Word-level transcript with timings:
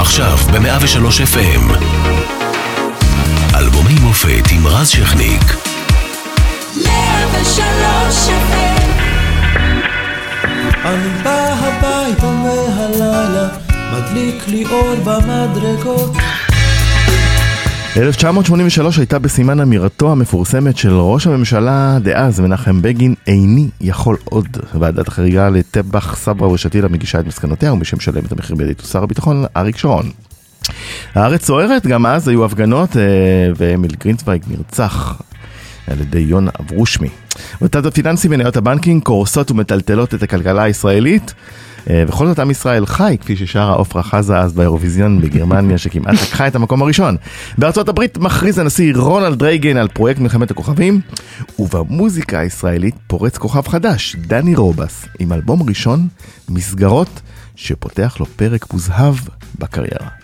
עכשיו 0.00 0.36
ב-103 0.36 1.06
FM. 1.34 1.74
אלבומי 3.54 3.94
מופת 4.02 4.50
עם 4.52 4.66
רז 4.66 4.88
שכניק. 4.88 5.42
103 6.76 8.28
FM 8.28 8.78
אני 10.84 11.08
בא 11.22 11.54
הביתה 11.58 12.30
מהלילה, 12.30 13.48
מדליק 13.92 14.48
לי 14.48 14.64
אור 14.70 14.94
במדרגות. 15.04 16.10
1983 17.96 18.98
הייתה 18.98 19.18
בסימן 19.18 19.60
אמירתו 19.60 20.12
המפורסמת 20.12 20.76
של 20.76 20.92
ראש 20.92 21.26
הממשלה 21.26 21.98
דאז 22.02 22.40
מנחם 22.40 22.82
בגין, 22.82 23.14
איני 23.26 23.68
יכול 23.80 24.16
עוד. 24.24 24.48
ועדת 24.74 25.08
החריגה 25.08 25.48
לטבח 25.48 26.16
סברה 26.16 26.48
ושתילה 26.48 26.88
מגישה 26.88 27.20
את 27.20 27.26
מסקנותיה 27.26 27.72
ומי 27.72 27.84
שמשלם 27.84 28.24
את 28.26 28.32
המחיר 28.32 28.56
בידי 28.56 28.72
שר 28.82 29.02
הביטחון 29.02 29.44
אריק 29.56 29.76
שרון. 29.76 30.10
הארץ 31.14 31.44
סוערת, 31.44 31.86
גם 31.86 32.06
אז 32.06 32.28
היו 32.28 32.44
הפגנות 32.44 32.96
אה, 32.96 33.02
ואמיל 33.56 33.90
גרינצוויג 34.00 34.42
נרצח 34.48 35.20
על 35.86 36.00
ידי 36.00 36.18
יונה 36.18 36.50
אברושמי. 36.60 37.08
בתת 37.60 37.86
הפיננסי 37.86 38.28
מניות 38.28 38.56
הבנקים 38.56 39.00
קורסות 39.00 39.50
ומטלטלות 39.50 40.14
את 40.14 40.22
הכלכלה 40.22 40.62
הישראלית. 40.62 41.34
אה, 41.90 42.04
בכל 42.08 42.26
זאת 42.26 42.38
עם 42.38 42.50
ישראל 42.50 42.86
חי, 42.86 43.16
כפי 43.20 43.36
ששרה 43.36 43.72
עופרה 43.72 44.02
חזה 44.02 44.38
אז 44.38 44.52
באירוויזיון 44.52 45.20
בגרמניה, 45.20 45.78
שכמעט 45.78 46.14
לקחה 46.14 46.46
את 46.46 46.54
המקום 46.54 46.82
הראשון. 46.82 47.16
בארצות 47.58 47.88
הברית 47.88 48.18
מכריז 48.18 48.58
הנשיא 48.58 48.94
רונלד 48.96 49.42
רייגן 49.42 49.76
על 49.76 49.88
פרויקט 49.88 50.20
מלחמת 50.20 50.50
הכוכבים, 50.50 51.00
ובמוזיקה 51.58 52.38
הישראלית 52.38 52.94
פורץ 53.06 53.38
כוכב 53.38 53.68
חדש, 53.68 54.16
דני 54.16 54.54
רובס, 54.54 55.06
עם 55.18 55.32
אלבום 55.32 55.68
ראשון, 55.68 56.08
מסגרות, 56.48 57.20
שפותח 57.56 58.16
לו 58.20 58.26
פרק 58.26 58.72
מוזהב 58.72 59.14
בקריירה. 59.58 60.17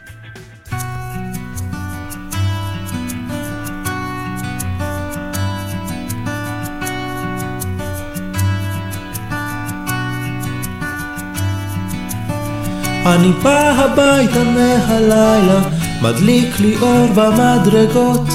אני 13.06 13.32
בא 13.42 13.70
הביתה 13.70 14.44
מהלילה, 14.44 15.60
מדליק 16.02 16.60
לי 16.60 16.76
אור 16.82 17.06
במדרגות, 17.14 18.28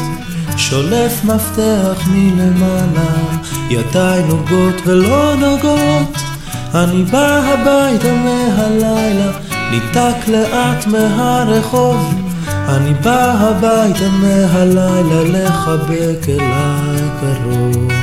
שולף 0.58 1.26
מפתח 1.26 2.08
מלמעלה, 2.08 3.10
ידיי 3.70 4.24
נוגעות 4.24 4.76
ולא 4.86 5.36
נוגעות. 5.36 6.18
אני 6.76 7.04
בא 7.04 7.42
הביתה 7.44 8.14
מהלילה, 8.14 9.32
ניתק 9.72 10.28
לאט 10.28 10.88
מהרחוב. 10.88 12.14
אני 12.68 12.94
בא 12.94 13.32
הביתה 13.32 14.10
מהלילה 14.10 15.24
לחבק 15.24 16.30
אליי 16.30 17.02
קרוב. 17.20 17.99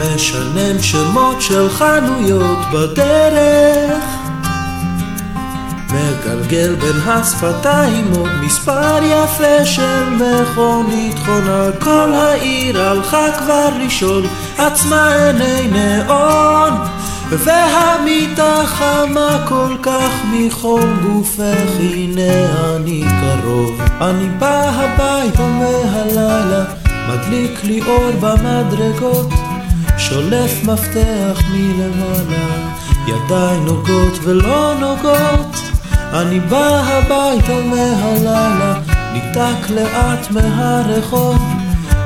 משנם 0.00 0.82
שמות 0.82 1.42
של 1.42 1.68
חנויות 1.68 2.58
בדרך. 2.72 4.04
מגלגל 5.86 6.74
בין 6.74 7.00
השפתיים 7.06 8.12
עוד 8.16 8.30
מספר 8.42 8.98
יפה 9.02 9.64
של 9.64 10.04
מכונית 10.10 11.18
חונה. 11.18 11.70
כל 11.78 12.12
העיר 12.12 12.82
הלכה 12.82 13.26
כבר 13.38 13.68
לשאול 13.84 14.26
עצמה 14.58 15.14
עיני 15.14 15.68
נאון. 15.72 16.72
והמיטה 17.30 18.62
חמה 18.66 19.44
כל 19.48 19.76
כך 19.82 20.10
מחום 20.32 21.00
גופך 21.02 21.70
הנה 21.80 22.76
אני 22.76 23.04
קרוב. 23.20 23.80
אני 24.00 24.28
בא 24.38 24.70
הביתה 24.74 25.46
מהלילה 25.46 26.64
מדליק 27.08 27.64
לי 27.64 27.80
אור 27.86 28.10
במדרגות 28.20 29.39
שולף 30.00 30.64
מפתח 30.64 31.42
מלמעלה, 31.52 32.70
ידיי 33.06 33.60
נוגעות 33.60 34.18
ולא 34.22 34.74
נוגעות. 34.80 35.56
אני 36.12 36.40
בא 36.40 36.80
הביתה 36.84 37.60
מהלילה, 37.64 38.80
ניתק 39.12 39.70
לאט 39.70 40.30
מהרחוב. 40.30 41.38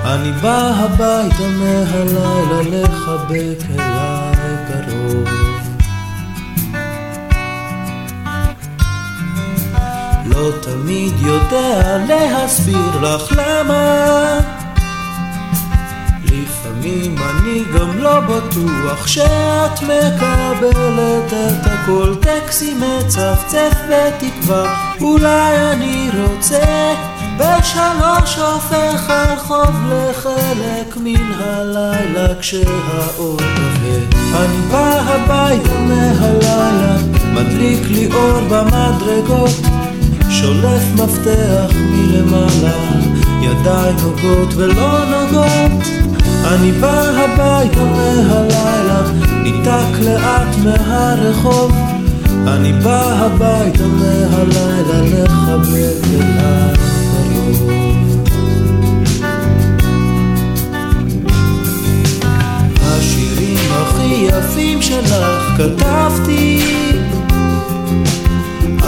אני 0.05 0.32
בא 0.32 0.72
הביתה 0.77 1.49
מהלילה 1.49 2.62
לחבק 2.62 3.65
אליי 3.71 4.56
קרוב. 4.69 5.28
לא 10.26 10.50
תמיד 10.62 11.12
יודע 11.21 11.99
להסביר 12.09 13.00
לך 13.00 13.32
למה 13.37 14.53
לפעמים 16.84 17.16
אני 17.18 17.62
גם 17.78 17.98
לא 17.98 18.20
בטוח 18.20 19.06
שאת 19.06 19.82
מקבלת 19.82 21.32
את 21.32 21.66
הכל. 21.66 22.14
טקסי 22.20 22.74
מצפצף 22.74 23.72
בתקווה 23.90 24.74
אולי 25.00 25.72
אני 25.72 26.10
רוצה 26.22 26.94
בשלוש 27.36 28.38
הופך 28.38 29.10
הרחוב 29.10 29.70
לחלק 29.92 30.96
מן 30.96 31.32
הלילה 31.40 32.34
כשהאור 32.40 33.36
כבד 33.38 34.18
אני 34.34 34.58
בא 34.70 35.00
הביתה 35.00 35.78
מהלילה 35.78 36.96
מדליק 37.32 37.80
לי 37.90 38.08
אור 38.12 38.40
במדרגות. 38.40 39.60
שולף 40.30 40.82
מפתח 40.94 41.74
מלמעלה 41.74 43.04
ידיי 43.42 43.92
נוגעות 44.02 44.54
ולא 44.56 45.04
נוגעות 45.04 46.03
אני 46.44 46.72
בא 46.72 47.03
הביתה 47.03 47.84
מהלילה, 47.84 49.03
ניתק 49.43 50.00
לאט 50.05 50.56
מהרחוב. 50.65 51.72
אני 52.47 52.72
בא 52.72 53.12
הביתה 53.12 53.87
מהלילה 53.87 55.03
לחבק 55.03 56.06
אליי. 56.15 56.75
השירים 62.82 63.59
הכי 63.72 64.26
יפים 64.28 64.82
שלך 64.82 65.56
כתבתי 65.56 66.61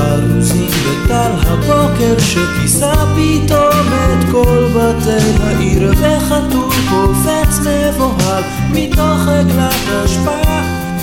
ארוזים 0.06 0.70
בטל 0.70 1.30
הבוקר 1.46 2.18
שכיסה 2.18 2.92
פתאום 2.92 3.86
את 3.92 4.24
כל 4.32 4.68
בתי 4.74 5.42
העיר 5.42 5.92
וחתול 5.96 6.74
קופץ 6.90 7.58
מבוהל 7.58 8.42
מתוך 8.70 9.28
עגלת 9.28 10.04
אשפה. 10.04 10.40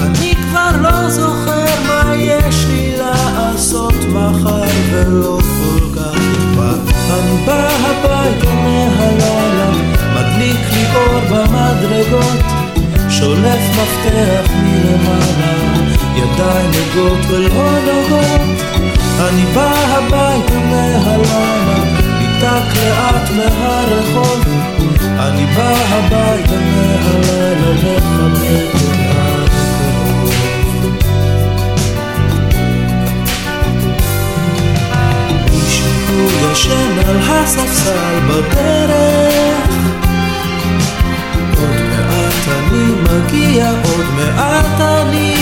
אני 0.01 0.35
כבר 0.35 0.71
לא 0.81 1.09
זוכר 1.09 1.65
מה 1.87 2.15
יש 2.15 2.65
לי 2.67 2.91
לעשות 2.97 3.93
מחר 4.09 4.63
ולא 4.91 5.39
כל 5.41 5.95
כך 5.95 6.17
אכפת. 6.17 6.93
אני 7.13 7.45
בא 7.45 7.69
הביתה 7.69 8.53
מהלילה 8.53 9.71
מדליק 10.15 10.59
לי 10.73 10.85
אור 10.95 11.19
במדרגות 11.29 12.43
שולף 13.09 13.61
מפתח 13.69 14.51
מלמעלה 14.53 15.73
ידיים 16.15 16.71
נוגעות 16.71 17.25
ולא 17.29 17.69
נוגעות 17.85 18.82
אני 19.19 19.45
בא 19.55 19.71
הביתה 19.87 20.59
מהלילה, 20.59 21.83
ניתק 22.19 22.77
לאט 22.83 23.29
מהרחוב. 23.31 24.43
אני 25.19 25.45
בא 25.45 25.73
הביתה 25.89 26.55
מהלילה 26.55 27.53
לחבק 27.53 28.75
אליי 28.75 29.47
קרוב. 29.47 30.33
מישהו 35.51 36.51
ישן 36.51 36.99
על 37.07 37.17
הספסל 37.17 38.19
בדרך 38.27 39.82
אני 42.73 42.91
מגיע, 43.01 43.69
עוד 43.69 44.05
מעט 44.15 44.81
אני 44.81 45.35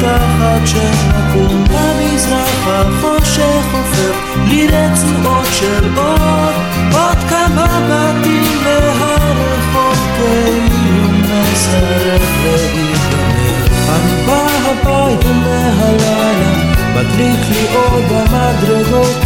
תחת 0.00 0.66
שנקום 0.66 1.64
במזרח 1.64 2.66
החושך 2.66 3.64
הופך 3.72 4.36
לי 4.48 4.66
רצועות 4.66 5.46
של 5.52 5.98
אור 5.98 6.50
עוד 6.92 7.18
כמה 7.28 7.66
בתים 7.90 8.64
מהרחוב 8.64 9.98
כאילו 10.16 11.08
מסרב 11.22 12.22
להיגמר 12.44 13.66
אני 13.88 14.26
בא 14.26 14.46
הביתה 14.70 15.32
מהלילה 15.32 16.52
מדליק 16.94 17.40
לי 17.50 17.66
אור 17.74 18.00
במדרגות 18.10 19.16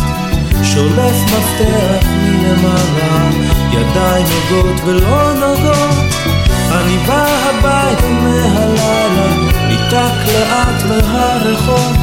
שולף 0.63 1.17
מפתח 1.25 2.07
מלמעלה 2.23 3.31
ידיי 3.73 4.23
נוגעות 4.23 4.81
ולא 4.85 5.33
נוגעות 5.35 6.34
אני 6.75 6.99
בא 7.07 7.27
הביתה 7.45 8.09
מהלילה 8.09 9.27
ניתק 9.69 10.33
לאט 10.33 10.83
מהרחוב. 10.89 11.97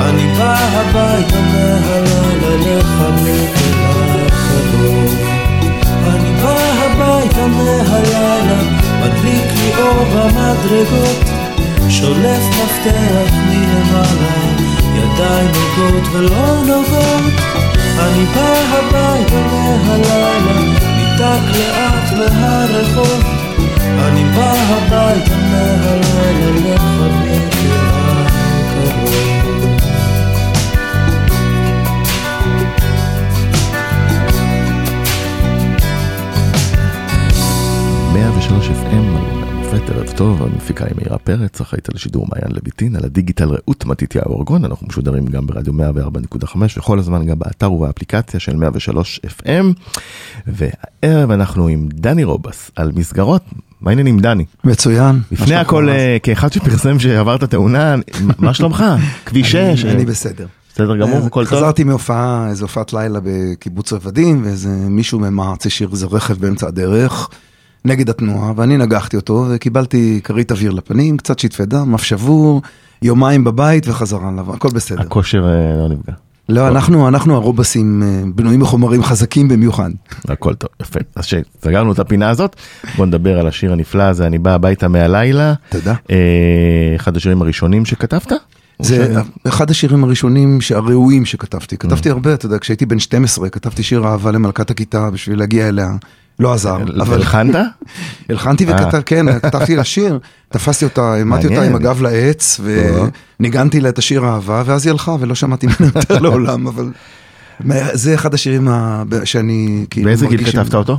אני 0.00 0.26
בא 0.38 0.56
הביתה 0.72 1.40
מהלילה 1.40 2.56
לחבק 2.56 3.56
אל 3.56 4.26
הקרוב 4.26 5.14
אני 6.06 6.32
בא 6.42 6.56
הביתה 6.78 7.46
מהלילה 7.46 8.60
מדליק 9.00 9.52
לי 9.56 9.82
אור 9.82 10.04
במדרגות. 10.04 11.24
שולף 11.88 12.44
מפתח 12.48 13.34
מלמעלה 13.48 14.36
ידיים 14.94 15.50
נוגעות 15.54 16.08
ולא 16.12 16.62
נוגעות 16.66 17.32
אני 17.98 18.24
בא 18.34 18.54
הביתה 18.68 19.40
מהלילה 19.52 20.60
ניתק 20.96 21.58
לאט 21.58 22.12
מהרחוב 22.12 23.43
אני 24.08 24.24
בא 24.24 24.52
הביתה 24.68 25.36
מהלילה 25.36 26.54
לחבק 26.54 27.54
אל 27.54 28.26
הקרוב 28.26 29.24
103 38.12 38.68
FM, 38.68 39.43
מופת 39.74 39.90
ערב 39.90 40.10
טוב, 40.16 40.42
המפיקה 40.42 40.84
היא 40.84 40.94
מאירה 40.96 41.18
פרץ, 41.18 41.60
אחראית 41.60 41.88
על 41.88 41.94
השידור 41.96 42.26
מעיין 42.30 42.52
לויטין, 42.54 42.96
על 42.96 43.04
הדיגיטל 43.04 43.48
רעות 43.48 43.84
מתתיהו 43.84 44.24
אורגון, 44.26 44.64
אנחנו 44.64 44.86
משודרים 44.86 45.26
גם 45.26 45.46
ברדיו 45.46 45.72
104.5 45.72 46.56
וכל 46.76 46.98
הזמן 46.98 47.26
גם 47.26 47.38
באתר 47.38 47.72
ובאפליקציה 47.72 48.40
של 48.40 48.56
103 48.56 49.20
FM, 49.26 49.64
והערב 50.46 51.30
אנחנו 51.30 51.68
עם 51.68 51.88
דני 51.92 52.24
רובס 52.24 52.70
על 52.76 52.92
מסגרות, 52.94 53.42
מה 53.80 53.90
העניינים 53.90 54.20
דני? 54.20 54.44
מצוין. 54.64 55.20
לפני 55.32 55.54
הכל, 55.54 55.88
אה, 55.88 56.16
כאחד 56.22 56.52
שפרסם 56.52 56.98
שעברת 56.98 57.44
תאונה, 57.44 57.94
מה 58.38 58.54
שלומך? 58.54 58.84
כביש 59.26 59.52
6? 59.52 59.84
אני 59.84 60.04
בסדר. 60.04 60.46
בסדר 60.74 60.96
גמור, 60.96 61.20
אה, 61.20 61.26
הכל 61.26 61.46
טוב? 61.46 61.58
חזרתי 61.58 61.84
מהופעה, 61.84 62.46
איזו 62.50 62.64
הופעת 62.64 62.92
לילה 62.92 63.18
בקיבוץ 63.22 63.92
רבדים, 63.92 64.44
ואיזה 64.44 64.68
מישהו 64.68 65.18
ממע"צ 65.18 65.66
השאיר 65.66 65.88
איזה 65.92 66.06
רכב 66.06 66.34
באמצע 66.34 66.66
הדרך, 66.66 67.28
נגד 67.84 68.10
התנועה, 68.10 68.52
ואני 68.56 68.76
נגחתי 68.76 69.16
אותו, 69.16 69.46
וקיבלתי 69.50 70.20
כרית 70.24 70.52
אוויר 70.52 70.70
לפנים, 70.70 71.16
קצת 71.16 71.38
שטפי 71.38 71.66
דם, 71.66 71.94
אף 71.94 72.04
שבור, 72.04 72.62
יומיים 73.02 73.44
בבית 73.44 73.88
וחזרה 73.88 74.28
עליו, 74.28 74.54
הכל 74.54 74.68
בסדר. 74.68 75.00
הכושר 75.00 75.44
אה, 75.46 75.76
לא 75.76 75.88
נפגע. 75.88 76.12
לא, 76.48 76.68
אנחנו, 76.68 77.08
אנחנו 77.08 77.34
הרובסים 77.34 78.02
אה, 78.02 78.22
בנויים 78.34 78.60
מחומרים 78.60 79.02
חזקים 79.02 79.48
במיוחד. 79.48 79.90
הכל 80.28 80.54
טוב, 80.54 80.70
יפה. 80.82 81.00
אז 81.16 81.24
שסגרנו 81.24 81.92
את 81.92 81.98
הפינה 81.98 82.30
הזאת, 82.30 82.56
בוא 82.96 83.06
נדבר 83.06 83.38
על 83.38 83.46
השיר 83.46 83.72
הנפלא 83.72 84.02
הזה, 84.02 84.26
אני 84.26 84.38
בא 84.38 84.54
הביתה 84.54 84.88
מהלילה. 84.88 85.54
תודה. 85.68 85.94
אה, 86.10 86.16
אחד 86.96 87.16
השירים 87.16 87.42
הראשונים 87.42 87.84
שכתבת? 87.84 88.32
זה 88.78 89.16
או 89.16 89.48
אחד 89.48 89.70
השירים 89.70 90.04
הראשונים 90.04 90.58
הראויים 90.74 91.24
שכתבתי. 91.24 91.74
Mm. 91.74 91.78
כתבתי 91.78 92.10
הרבה, 92.10 92.34
אתה 92.34 92.46
יודע, 92.46 92.58
כשהייתי 92.58 92.86
בן 92.86 92.98
12, 92.98 93.48
כתבתי 93.48 93.82
שיר 93.82 94.06
אהבה 94.06 94.30
למלכת 94.30 94.70
הכיתה 94.70 95.10
בשביל 95.10 95.38
להגיע 95.38 95.68
אליה. 95.68 95.90
לא 96.38 96.52
עזר, 96.52 96.76
הלחנת? 97.12 97.56
הלחנתי 98.28 98.66
אה. 98.66 98.74
וכתב, 98.74 99.00
כן, 99.06 99.38
כתבתי 99.38 99.76
לה 99.76 99.84
שיר, 99.84 100.18
תפסתי 100.48 100.84
אותה, 100.84 101.12
העמדתי 101.12 101.46
אותה. 101.46 101.62
עם 101.62 101.74
הגב 101.74 102.02
לעץ, 102.02 102.60
וניגנתי 103.40 103.80
לה 103.80 103.88
את 103.88 103.98
השיר 103.98 104.24
אהבה, 104.24 104.62
ואז 104.66 104.86
היא 104.86 104.90
הלכה, 104.90 105.16
ולא 105.20 105.34
שמעתי 105.34 105.66
ממנה 105.66 105.92
יותר 105.94 106.18
לעולם, 106.18 106.66
אבל 106.66 106.90
זה 107.92 108.14
אחד 108.14 108.34
השירים 108.34 108.68
שאני 109.24 109.86
כאילו 109.90 110.06
באיזה 110.06 110.26
גיל 110.26 110.40
מרגיש 110.40 110.56
כתבת 110.56 110.74
אותו? 110.74 110.98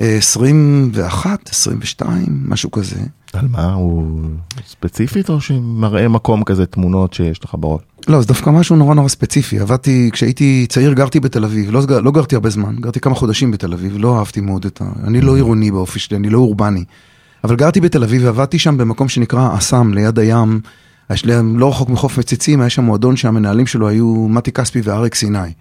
אה, 0.00 0.16
21, 0.16 1.48
22, 1.48 2.26
משהו 2.44 2.70
כזה. 2.70 3.00
על 3.32 3.48
מה? 3.48 3.72
הוא 3.72 4.20
ספציפית 4.66 5.28
או 5.28 5.40
שמראה 5.40 6.08
מקום 6.08 6.44
כזה, 6.44 6.66
תמונות 6.66 7.12
שיש 7.12 7.44
לך 7.44 7.54
בראש? 7.58 7.80
לא, 8.08 8.20
זה 8.20 8.26
דווקא 8.26 8.50
משהו 8.50 8.76
נורא 8.76 8.94
נורא 8.94 9.08
ספציפי. 9.08 9.58
עבדתי, 9.58 10.10
כשהייתי 10.12 10.66
צעיר 10.68 10.92
גרתי 10.92 11.20
בתל 11.20 11.44
אביב, 11.44 11.70
לא, 11.70 11.82
לא 12.02 12.10
גרתי 12.10 12.34
הרבה 12.34 12.50
זמן, 12.50 12.76
גרתי 12.80 13.00
כמה 13.00 13.14
חודשים 13.14 13.50
בתל 13.50 13.72
אביב, 13.72 13.96
לא 13.98 14.18
אהבתי 14.18 14.40
מאוד 14.40 14.64
את 14.64 14.80
ה... 14.80 14.84
אני 15.04 15.20
לא 15.20 15.34
עירוני 15.34 15.70
באופי 15.70 15.98
שלי, 15.98 16.16
אני 16.16 16.30
לא 16.30 16.38
אורבני. 16.38 16.84
אבל 17.44 17.56
גרתי 17.56 17.80
בתל 17.80 18.02
אביב 18.02 18.22
ועבדתי 18.24 18.58
שם 18.58 18.76
במקום 18.76 19.08
שנקרא 19.08 19.58
אסם, 19.58 19.94
ליד 19.94 20.18
הים. 20.18 20.60
לא 21.54 21.68
רחוק 21.68 21.88
מחוף 21.88 22.18
מציצים, 22.18 22.60
היה 22.60 22.70
שם 22.70 22.84
מועדון 22.84 23.16
שהמנהלים 23.16 23.66
שלו 23.66 23.88
היו 23.88 24.26
מתי 24.28 24.52
כספי 24.52 24.80
ואריק 24.84 25.14
סיני. 25.14 25.52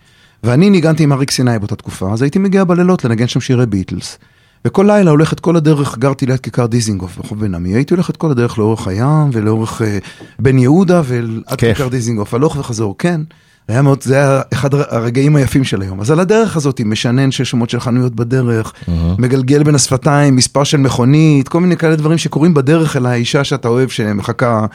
ואני 0.44 0.70
ניגנתי 0.70 1.04
עם 1.04 1.14
אריק 1.14 1.32
סיני 1.32 1.60
באותה 1.60 1.76
תקופה, 1.76 2.14
אז 2.14 2.22
הייתי 2.22 2.40
מגיע 2.40 2.64
בלילות 2.64 3.06
לנגן 3.06 3.28
שם 3.28 3.40
שירי 3.40 3.66
ביטלס. 3.66 4.18
וכל 4.66 4.84
לילה 4.88 5.12
הולך 5.12 5.34
את 5.34 5.40
כל 5.40 5.56
הדרך, 5.56 5.98
גרתי 5.98 6.26
ליד 6.26 6.40
כיכר 6.40 6.66
דיזינגוף 6.66 7.18
ברחוב 7.18 7.40
בן 7.40 7.56
עמי, 7.56 7.74
הייתי 7.74 7.94
הולך 7.94 8.10
את 8.10 8.18
כל 8.18 8.32
הדרך 8.32 8.60
לאורך 8.60 8.88
הים 8.88 9.30
ולאורך 9.34 9.82
אה, 9.82 9.98
בן 10.40 10.58
יהודה 10.60 11.02
ועד. 11.06 11.26
כיכר 11.58 11.88
דיזינגוף, 11.88 12.34
הלוך 12.34 12.56
וחזור, 12.60 12.96
כן. 12.98 13.22
היה 13.68 13.82
מאוד, 13.82 14.04
זה 14.04 14.16
היה 14.16 14.42
אחד 14.54 14.74
הר- 14.74 14.96
הרגעים 14.96 15.36
היפים 15.36 15.64
של 15.64 15.82
היום. 15.82 16.02
אז 16.02 16.12
על 16.12 16.20
הדרך 16.20 16.56
הזאת, 16.58 16.82
משנן 16.86 17.32
שש 17.32 17.50
שמות 17.52 17.70
של 17.70 17.80
חנויות 17.80 18.16
בדרך, 18.16 18.74
מגלגל 19.18 19.64
בין 19.64 19.76
השפתיים, 19.76 20.36
מספר 20.36 20.64
של 20.64 20.78
מכונית, 20.78 21.48
כל 21.50 21.62
מיני 21.62 21.78
כאלה 21.78 21.96
דברים 21.96 22.18
שקורים 22.18 22.54
בדרך 22.54 22.96
אל 22.98 23.06
האישה 23.06 23.44
שאתה 23.44 23.68
אוהב, 23.68 23.90
שמחכה 23.90 24.66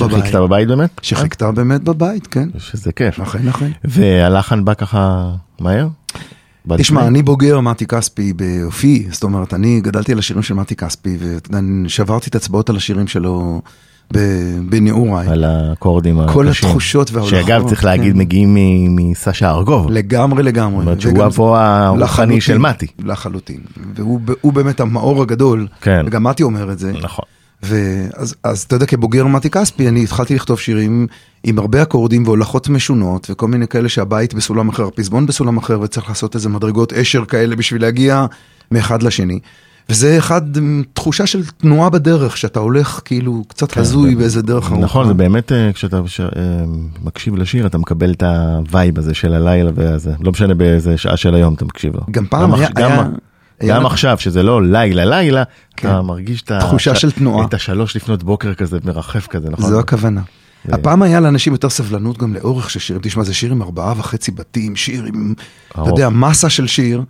בבית. 0.00 0.18
שחיכת 0.18 0.34
בבית 0.34 0.68
באמת? 0.68 0.90
שחיכתה 1.02 1.52
באמת 1.52 1.82
בבית, 1.84 2.26
כן. 2.26 2.48
שזה 2.58 2.92
כיף. 2.92 3.20
אכן, 3.20 3.48
אכן. 3.48 3.70
והלחן 3.84 4.64
בא 4.64 4.74
ככה 4.74 5.30
מהר? 5.60 5.88
תשמע? 6.76 7.06
אני 7.06 7.22
בוגר 7.22 7.60
מתי 7.60 7.86
כספי 7.86 8.32
באופי, 8.32 9.06
זאת 9.10 9.22
אומרת, 9.22 9.54
אני 9.54 9.80
גדלתי 9.80 10.12
על 10.12 10.18
השירים 10.18 10.42
של 10.42 10.54
מתי 10.54 10.76
כספי, 10.76 11.16
ושברתי 11.20 12.30
את 12.30 12.34
האצבעות 12.34 12.70
על 12.70 12.76
השירים 12.76 13.06
שלו 13.06 13.62
בנעוריי. 14.68 15.28
על 15.28 15.44
האקורדים 15.44 16.20
כל 16.32 16.48
הקשים. 16.48 16.68
התחושות 16.68 17.10
וההולכות, 17.12 17.40
שאגב, 17.40 17.68
צריך 17.68 17.84
להגיד, 17.84 18.12
כן. 18.12 18.18
מגיעים 18.18 18.56
מסשה 18.96 19.50
ארגוב. 19.50 19.90
לגמרי 19.90 20.42
לגמרי. 20.42 20.78
זאת 20.78 20.86
אומרת 20.86 21.00
שהוא 21.00 21.24
אבו 21.26 21.56
הרוחני 21.56 22.40
של 22.40 22.58
מתי. 22.58 22.86
לחלוטין. 23.04 23.60
והוא 23.94 24.52
באמת 24.52 24.80
המאור 24.80 25.22
הגדול, 25.22 25.66
כן. 25.80 26.04
וגם 26.06 26.22
מתי 26.24 26.42
אומר 26.42 26.72
את 26.72 26.78
זה. 26.78 26.92
נכון. 27.02 27.24
ואז 27.62 28.34
אז 28.44 28.62
אתה 28.62 28.76
יודע, 28.76 28.86
כבוגר 28.86 29.26
מתי 29.26 29.50
כספי, 29.50 29.88
אני 29.88 30.02
התחלתי 30.04 30.34
לכתוב 30.34 30.58
שירים 30.60 31.06
עם 31.44 31.58
הרבה 31.58 31.82
אקורדים 31.82 32.24
והולכות 32.26 32.68
משונות, 32.68 33.26
וכל 33.30 33.48
מיני 33.48 33.68
כאלה 33.68 33.88
שהבית 33.88 34.34
בסולם 34.34 34.68
אחר, 34.68 34.86
הפזמון 34.86 35.26
בסולם 35.26 35.56
אחר, 35.56 35.80
וצריך 35.80 36.08
לעשות 36.08 36.34
איזה 36.34 36.48
מדרגות 36.48 36.92
אשר 36.92 37.24
כאלה 37.24 37.56
בשביל 37.56 37.82
להגיע 37.82 38.26
מאחד 38.70 39.02
לשני. 39.02 39.38
וזה 39.88 40.18
אחד, 40.18 40.42
תחושה 40.92 41.26
של 41.26 41.46
תנועה 41.46 41.90
בדרך, 41.90 42.36
שאתה 42.36 42.60
הולך 42.60 43.00
כאילו 43.04 43.44
קצת 43.48 43.76
הזוי 43.76 44.08
כן, 44.10 44.14
זה- 44.14 44.20
באיזה 44.20 44.42
דרך 44.42 44.66
ארוכה. 44.66 44.82
נכון, 44.84 45.06
זה 45.08 45.14
באמת, 45.14 45.52
אה, 45.52 45.70
כשאתה 45.72 46.00
ש- 46.06 46.20
אה, 46.20 46.26
מקשיב 47.04 47.36
לשיר, 47.36 47.66
אתה 47.66 47.78
מקבל 47.78 48.10
את 48.12 48.22
ה 48.22 48.37
vibe 48.37 48.98
הזה 48.98 49.14
של 49.14 49.34
הלילה 49.34 49.70
והזה. 49.74 50.12
לא 50.20 50.30
משנה 50.32 50.54
באיזה 50.54 50.96
שעה 50.96 51.16
של 51.16 51.34
היום 51.34 51.54
אתה 51.54 51.64
מקשיב 51.64 51.94
לו. 51.94 52.00
גם 52.10 52.26
פעם 52.26 52.54
היה- 52.54 52.66
עכש- 52.68 52.72
גם- 52.74 52.90
היה- 52.92 53.00
היה- 53.00 53.10
גם 53.68 53.86
עכשיו, 53.86 54.16
שזה 54.20 54.42
לא 54.42 54.62
לילה 54.62 55.04
לילה, 55.04 55.42
כן. 55.76 55.88
אתה 55.88 56.02
מרגיש 56.02 56.42
את 56.42 56.50
ה... 56.50 56.58
תחושה 56.60 56.94
של 56.94 57.10
תנועה. 57.10 57.46
את 57.46 57.54
השלוש 57.54 57.96
לפנות 57.96 58.22
בוקר 58.22 58.54
כזה 58.54 58.78
מרחף 58.84 59.26
כזה, 59.26 59.48
נכון? 59.50 59.70
זו 59.70 59.80
הכוונה. 59.80 60.20
הפעם 60.68 61.02
היה 61.02 61.20
לאנשים 61.20 61.52
יותר 61.52 61.70
סבלנות 61.70 62.18
גם 62.18 62.34
לאורך 62.34 62.70
של 62.70 62.80
שירים, 62.80 63.02
תשמע 63.02 63.22
זה 63.24 63.34
שיר 63.34 63.52
עם 63.52 63.62
ארבעה 63.62 63.94
וחצי 63.96 64.30
בתים, 64.30 64.76
שיר 64.76 65.04
עם, 65.04 65.34
אתה. 65.72 65.80
יודע, 65.86 66.08
מסה 66.08 66.48
של 66.50 66.66
שיר. 66.66 67.02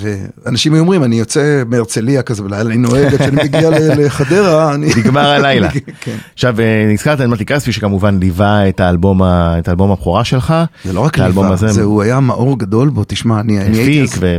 ואנשים 0.00 0.74
היו 0.74 0.80
אומרים, 0.80 1.04
אני 1.04 1.18
יוצא 1.18 1.62
מהרצליה 1.66 2.22
כזה 2.22 2.42
בלילה, 2.42 2.70
אני 2.70 2.76
נוהג, 2.76 3.14
עד 3.14 3.18
שאני 3.18 3.42
מגיע 3.44 3.70
לחדרה, 3.98 4.74
אני... 4.74 4.90
נגמר 4.96 5.26
הלילה. 5.28 5.68
כן. 6.00 6.16
עכשיו 6.34 6.60
אה, 6.60 6.86
נזכרת 6.92 7.20
את 7.20 7.26
מתי 7.26 7.44
כספי 7.44 7.72
שכמובן 7.72 8.18
ליווה 8.18 8.68
את 8.68 8.80
האלבום 8.80 9.22
ה- 9.22 9.58
את 9.58 9.68
האלבום 9.68 9.90
הבכורה 9.90 10.24
שלך. 10.24 10.54
זה 10.84 10.92
לא 10.92 11.00
רק 11.00 11.18
ליווה, 11.18 11.56
זה 11.56 11.82
הוא 11.82 12.02
היה 12.02 12.20
מאור 12.20 12.58
גדול 12.58 12.88
בו, 12.88 13.04
תשמע, 13.08 13.40
אני 13.40 13.58
הייתי 13.58 14.02
הפיק 14.02 14.16
ו... 14.20 14.36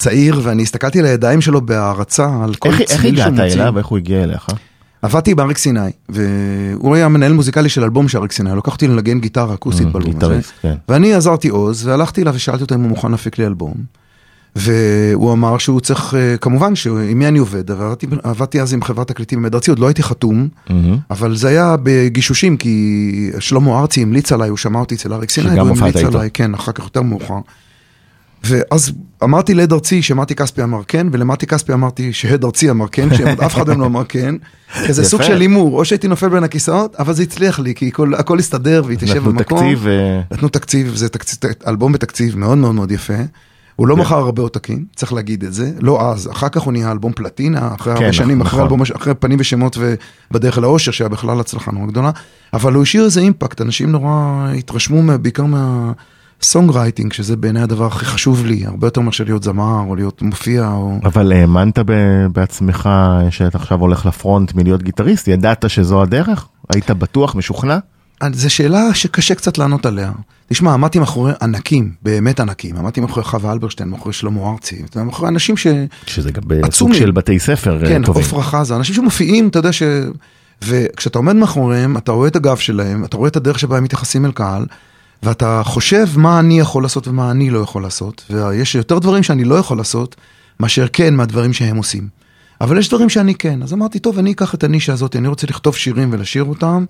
צעיר 0.00 0.40
ואני 0.42 0.62
הסתכלתי 0.62 0.98
על 0.98 1.04
הידיים 1.06 1.40
שלו 1.40 1.60
בהערצה, 1.60 2.28
על 2.44 2.54
כל 2.54 2.68
איך 2.68 2.80
איך 2.80 2.90
צליל 2.90 3.16
שהוא 3.16 3.26
הגעת 3.26 3.44
מוציא. 3.44 3.62
אליו? 3.62 3.78
איך 3.78 3.86
הוא 3.86 3.98
הגיע 3.98 4.22
אליך? 4.22 4.46
עבדתי 5.02 5.30
עם 5.30 5.40
אריק 5.40 5.58
סיני, 5.58 5.80
והוא 6.08 6.94
היה 6.94 7.08
מנהל 7.08 7.32
מוזיקלי 7.32 7.68
של 7.68 7.84
אלבום 7.84 8.08
של 8.08 8.18
אריק 8.18 8.32
סיני, 8.32 8.50
לקח 8.56 8.72
אותי 8.72 8.88
לנגן 8.88 9.20
גיטרה 9.20 9.54
אקוסטית 9.54 9.86
Mm, 9.86 9.90
באלבום 9.90 10.14
הזה, 10.22 10.40
כן. 10.62 10.74
ואני 10.88 11.14
עזרתי 11.14 11.48
עוז, 11.48 11.86
והלכתי 11.86 12.22
אליו 12.22 12.34
ושאלתי 12.34 12.62
אותו 12.62 12.74
אם 12.74 12.80
הוא 12.80 12.88
מוכן 12.88 13.10
להפיק 13.10 13.38
לי 13.38 13.46
אלבום. 13.46 13.74
והוא 14.56 15.32
אמר 15.32 15.58
שהוא 15.58 15.80
צריך, 15.80 16.14
אה, 16.14 16.36
כמובן, 16.36 16.74
שעם 16.74 17.18
מי 17.18 17.28
אני 17.28 17.38
עובד, 17.38 17.70
עבדתי, 17.70 18.06
עבדתי 18.22 18.60
אז 18.60 18.72
עם 18.74 18.82
חברת 18.82 19.08
תקליטים 19.08 19.38
במד 19.38 19.54
ארצי, 19.54 19.70
עוד 19.70 19.78
לא 19.78 19.86
הייתי 19.86 20.02
חתום, 20.02 20.48
מהמם. 20.70 20.98
אבל 21.10 21.36
זה 21.36 21.48
היה 21.48 21.76
בגישושים, 21.82 22.56
כי 22.56 23.30
שלמה 23.38 23.80
ארצי 23.80 24.02
המליץ 24.02 24.32
עליי, 24.32 24.48
הוא 24.48 24.58
שמע 24.58 24.78
אותי 24.80 24.94
אצל 24.94 25.12
אריק 25.12 25.30
סיני, 25.30 25.60
והוא 25.60 25.78
המליץ. 25.78 25.96
עליי, 25.96 26.30
כן, 26.34 26.54
אחר 26.54 26.72
כך 26.72 26.84
יותר 26.84 27.02
מאוחר. 27.02 27.38
ואז 28.44 28.92
אמרתי 29.24 29.54
לעד 29.54 29.72
ארצי 29.72 30.02
שמתי 30.02 30.34
כספי 30.34 30.62
אמר 30.62 30.80
כן, 30.88 31.06
ולמתי 31.12 31.46
כספי 31.46 31.72
אמרתי 31.72 32.12
שהד 32.12 32.44
ארצי 32.44 32.70
אמר 32.70 32.86
כן, 32.92 33.14
שאף 33.16 33.54
אחד 33.54 33.68
מהם 33.68 33.80
לא 33.80 33.86
אמר 33.92 34.04
כן. 34.08 34.34
כזה 34.88 35.04
סוג. 35.04 35.22
של 35.22 35.40
הימור, 35.40 35.78
או 35.78 35.84
שהייתי 35.84 36.08
נופל 36.08 36.28
בין 36.28 36.44
הכיסאות, 36.44 36.96
אבל 36.96 37.12
זה 37.12 37.22
הצליח 37.22 37.58
לי, 37.58 37.74
כי 37.74 37.92
כל, 37.92 38.14
הכל 38.14 38.38
הסתדר 38.38 38.82
והתיישב 38.86 39.14
נתנו 39.16 39.32
במקום. 39.32 39.58
תקציב 39.58 39.86
אה, 39.86 40.20
נתנו 40.32 40.48
תקציב, 40.48 40.92
זה 40.94 41.08
תקציב, 41.08 41.38
אלבום 41.66 41.92
בתקציב 41.92 42.38
מאוד 42.38 42.58
מאוד 42.58 42.74
מאוד 42.74 42.92
יפה. 42.92 43.14
הוא 43.76 43.88
לא 43.88 43.96
מכר 43.96 44.16
הרבה 44.18 44.42
עותקים, 44.42 44.84
צריך 44.96 45.12
להגיד 45.12 45.44
את 45.44 45.52
זה, 45.54 45.72
לא 45.80 46.10
אז, 46.12 46.28
אחר 46.32 46.48
כך 46.48 46.62
הוא 46.62 46.72
נהיה 46.72 46.90
אלבום 46.92 47.12
פלטינה, 47.12 47.70
אחרי 47.80 47.94
כן, 47.96 48.00
הרבה 48.02 48.12
שנים, 48.12 48.38
נכון. 48.38 48.46
אחרי 48.46 48.62
אלבום, 48.62 48.82
אחרי 48.96 49.14
פנים 49.14 49.38
ושמות 49.40 49.78
ובדרך 50.30 50.58
אל 50.58 50.64
האושר, 50.64 50.90
שהיה 50.92 51.08
בכלל 51.08 51.40
הצלחה 51.40 51.72
נורא 51.72 51.86
גדולה, 51.86 52.10
אבל 52.52 52.74
הוא 52.74 52.82
השאיר 52.82 53.04
איזה 53.04 53.20
אימפקט, 53.20 53.60
אנשים 53.60 53.90
נורא 53.92 54.10
התרשמו 54.58 55.02
מה- 55.02 55.16
מהסונג 56.40 56.70
רייטינג, 56.70 57.12
שזה 57.12 57.36
בעיניי 57.36 57.62
הדבר 57.62 57.86
הכי 57.86 58.04
חשוב 58.04 58.46
לי, 58.46 58.66
הרבה 58.66 58.86
יותר 58.86 59.00
מאשר 59.00 59.24
להיות 59.24 59.42
זמר 59.42 59.80
או 59.88 59.96
להיות 59.96 60.22
מופיע 60.22 60.68
או... 60.68 60.98
אבל 61.04 61.32
האמנת 61.32 61.78
ב- 61.78 62.26
בעצמך 62.32 62.88
שאתה 63.30 63.58
עכשיו 63.58 63.80
הולך 63.80 64.06
לפרונט 64.06 64.54
מלהיות 64.54 64.82
גיטריסט? 64.82 65.28
ידעת 65.28 65.70
שזו 65.70 66.02
הדרך? 66.02 66.46
היית 66.74 66.90
בטוח, 66.90 67.34
משוכנע? 67.34 67.78
זו 68.32 68.50
שאלה 68.50 68.94
שקשה 68.94 69.34
קצת 69.34 69.58
לענות 69.58 69.86
עליה. 69.86 70.12
תשמע, 70.48 70.74
עמדתי 70.74 70.98
מאחורי 70.98 71.32
ענקים, 71.42 71.92
באמת 72.02 72.40
ענקים, 72.40 72.76
עמדתי 72.76 73.00
מאחורי 73.00 73.24
חווה 73.24 73.52
אלברשטיין, 73.52 73.88
מאחורי 73.88 74.12
שלמה 74.12 74.50
ארצי, 74.50 74.82
מאחורי 75.04 75.28
אנשים 75.28 75.56
ש... 75.56 75.66
שזה 76.06 76.30
גם 76.30 76.42
בסוג. 76.46 76.92
של 76.92 77.10
בתי 77.10 77.38
ספר 77.38 77.84
אה, 77.84 77.88
כן, 77.88 78.02
טובים. 78.04 78.22
עפרה 78.22 78.42
חזה, 78.42 78.76
אנשים 78.76 78.94
שמופיעים, 78.94 79.48
אתה 79.48 79.58
יודע 79.58 79.72
ש... 79.72 79.82
וכשאתה 80.64 81.18
עומד 81.18 81.36
מאחוריהם, 81.36 81.96
אתה 81.96 82.12
רואה 82.12 82.28
את 82.28 82.36
הגב 82.36 82.56
שלהם, 82.56 83.04
אתה 83.04 83.16
רואה 83.16 83.28
את 83.28 83.36
הדרך 83.36 83.58
שבה 83.58 83.76
הם 83.76 83.84
מתייחסים 83.84 84.26
אל 84.26 84.32
קהל, 84.32 84.66
ואתה 85.22 85.62
חושב 85.64 86.06
מה 86.16 86.40
אני 86.40 86.60
יכול 86.60 86.82
לעשות 86.82 87.08
ומה 87.08 87.30
אני 87.30 87.50
לא 87.50 87.58
יכול 87.58 87.82
לעשות, 87.82 88.24
ויש 88.30 88.74
יותר 88.74 88.98
דברים 88.98 89.22
שאני 89.22 89.44
לא 89.44 89.54
יכול 89.54 89.76
לעשות, 89.78 90.16
מאשר 90.60 90.86
כן 90.92 91.14
מהדברים 91.14 91.52
שהם 91.52 91.76
עושים. 91.76 92.08
אבל 92.60 92.78
יש 92.78 92.88
דברים 92.88 93.08
שאני 93.08 93.34
כן, 93.34 93.62
אז 93.62 93.72
אמרתי, 93.72 93.98
טוב, 93.98 94.18
אני 94.18 94.32
אקח 94.32 94.54
את 94.54 94.64
הנישה 94.64 94.92
הזאת, 94.92 95.16
אני 95.16 95.28
רוצה 95.28 95.46
לכתוב 95.46 95.76
שירים 95.76 96.08
ולשיר 96.12 96.44
אותם. 96.44 96.84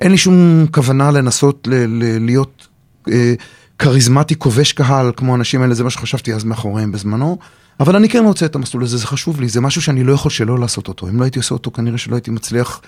אין 0.00 0.10
לי 0.10 0.18
שום 0.18 0.66
כוונה 0.70 1.10
לנסות 1.10 1.68
ל- 1.70 1.74
ל- 1.74 2.24
להיות 2.24 2.66
אה, 3.12 3.34
כריזמטי 3.78 4.38
כובש 4.38 4.72
קהל 4.72 5.12
כמו 5.16 5.32
האנשים 5.32 5.62
האלה, 5.62 5.74
זה 5.74 5.84
מה 5.84 5.90
שחשבתי 5.90 6.34
אז 6.34 6.44
מאחוריהם 6.44 6.92
בזמנו. 6.92 7.38
אבל 7.80 7.96
אני 7.96 8.08
כן 8.08 8.24
רוצה 8.24 8.46
את 8.46 8.54
המסלול 8.54 8.82
הזה, 8.84 8.96
זה 8.96 9.06
חשוב 9.06 9.40
לי, 9.40 9.48
זה 9.48 9.60
משהו 9.60 9.82
שאני 9.82 10.04
לא 10.04 10.12
יכול 10.12 10.30
שלא 10.30 10.58
לעשות 10.58 10.88
אותו. 10.88 11.08
אם 11.08 11.18
לא 11.18 11.24
הייתי 11.24 11.38
עושה 11.38 11.54
אותו, 11.54 11.70
כנראה 11.70 11.98
שלא 11.98 12.14
הייתי 12.14 12.30
מצליח 12.30 12.80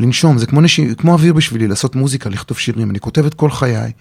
לנשום. 0.00 0.38
זה 0.38 0.46
כמו, 0.46 0.60
נשי, 0.60 0.94
כמו 0.98 1.12
אוויר 1.12 1.32
בשבילי, 1.32 1.68
לעשות 1.68 1.96
מוזיקה, 1.96 2.30
לכתוב 2.30 2.58
שירים, 2.58 2.90
אני 2.90 3.00
כותב 3.00 3.26
את 3.26 3.34
כל 3.34 3.50
חיי. 3.50 3.92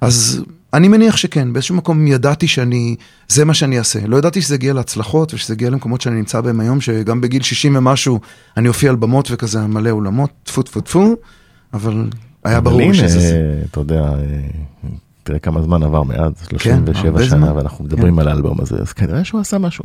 אז 0.00 0.44
אני 0.74 0.88
מניח 0.88 1.16
שכן, 1.16 1.52
באיזשהו 1.52 1.74
מקום 1.74 2.06
ידעתי 2.06 2.48
שאני, 2.48 2.96
זה 3.28 3.44
מה 3.44 3.54
שאני 3.54 3.78
אעשה. 3.78 4.06
לא 4.06 4.16
ידעתי 4.16 4.42
שזה 4.42 4.54
יגיע 4.54 4.72
להצלחות 4.72 5.34
ושזה 5.34 5.54
יגיע 5.54 5.70
למקומות 5.70 6.00
שאני 6.00 6.16
נמצא 6.16 6.40
בהם 6.40 6.60
היום, 6.60 6.80
שגם 6.80 7.20
בגיל 7.20 7.42
60 7.42 7.76
ומשהו 7.76 8.20
אני 8.56 8.68
אופיע 8.68 8.90
על 8.90 8.96
במות 8.96 9.28
וכזה 9.30 9.66
מלא 9.66 9.90
אולמות, 9.90 10.30
טפו 10.44 10.62
טפו 10.62 10.80
טפו, 10.80 11.16
אבל 11.74 12.10
היה 12.44 12.60
ברור 12.60 12.80
הנה, 12.82 12.94
שזה 12.94 13.20
זה. 13.20 13.62
אתה 13.70 13.80
יודע, 13.80 14.02
אה, 14.02 14.40
תראה 15.22 15.38
כמה 15.38 15.62
זמן 15.62 15.82
עבר 15.82 16.02
מאז, 16.02 16.32
37 16.48 17.08
הרבה 17.08 17.24
שנה. 17.24 17.54
ואנחנו 17.56 17.84
מדברים 17.84 18.18
על 18.18 18.28
האלבום 18.28 18.60
הזה, 18.60 18.76
אז 18.80 18.92
כנראה 18.92 19.24
שהוא 19.24 19.40
עשה 19.40 19.58
משהו. 19.58 19.84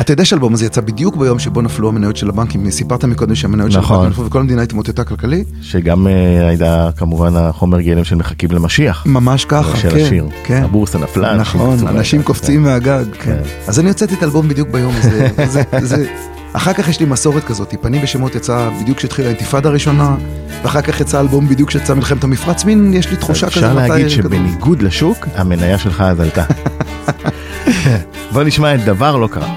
אתה 0.00 0.12
יודע 0.12 0.24
שהאלבום 0.24 0.54
הזה 0.54 0.66
יצא 0.66 0.80
בדיוק 0.80 1.16
ביום 1.16 1.38
שבו 1.38 1.62
נפלו 1.62 1.88
המניות 1.88 2.16
של 2.16 2.28
הבנקים, 2.28 2.70
סיפרת 2.70 3.04
מקודם 3.04 3.34
שהמניות 3.34 3.72
של 3.72 3.78
נכון. 3.78 3.96
הבנקים 3.96 4.12
נפלו 4.12 4.26
וכל 4.26 4.40
המדינה 4.40 4.62
התמוטטה 4.62 5.04
כלכלית? 5.04 5.46
שגם 5.62 6.06
אה, 6.06 6.48
הייתה 6.48 6.90
כמובן 6.96 7.36
החומר 7.36 7.80
גלם 7.80 8.04
של 8.04 8.14
מחכים 8.16 8.50
למשיח. 8.52 9.06
ממש 9.06 9.44
ככה, 9.44 9.76
של 9.76 9.90
כן, 9.90 10.04
השיר. 10.04 10.26
כן. 10.44 10.62
הבורסה 10.64 10.98
נפלה, 10.98 11.36
נכון, 11.36 11.88
אנשים 11.88 12.22
קופצים 12.22 12.62
מהגג, 12.62 13.04
כן. 13.12 13.20
כן. 13.22 13.38
אז 13.66 13.80
אני 13.80 13.88
הוצאתי 13.88 14.14
את 14.14 14.22
האלבום 14.22 14.48
בדיוק 14.48 14.68
ביום 14.68 14.92
הזה. 14.98 15.28
זה- 15.52 15.62
זה- 15.82 16.06
אחר 16.52 16.72
כך 16.72 16.88
יש 16.88 17.00
לי 17.00 17.06
מסורת 17.06 17.44
כזאת, 17.44 17.74
פנים 17.80 18.00
ושמות 18.04 18.34
יצא 18.34 18.70
בדיוק 18.82 18.98
כשהתחילה 18.98 19.28
האינתיפאדה 19.28 19.68
הראשונה, 19.68 20.16
ואחר 20.62 20.82
כך 20.82 21.00
יצא 21.00 21.20
אלבום 21.20 21.48
בדיוק 21.48 21.68
כשיצא 21.68 21.94
מלחמת 21.94 22.24
המפרץ, 22.24 22.64
מין 22.64 22.94
יש 22.94 23.10
לי 23.10 23.16
תחושה 23.16 23.46
כזה. 23.50 23.56
אפשר 23.66 23.74
להגיד. 23.74 24.08
שבניגוד 24.08 24.82
לשוק, 24.82 25.26
המניה 25.34 25.78
שלך 25.78 26.00
אז 26.00 26.20
עלתה. 26.20 26.44
בוא 28.32 28.42
נשמע 28.42 28.74
את 28.74 28.84
דבר 28.84 29.16
לא 29.16 29.26
קרה. 29.26 29.54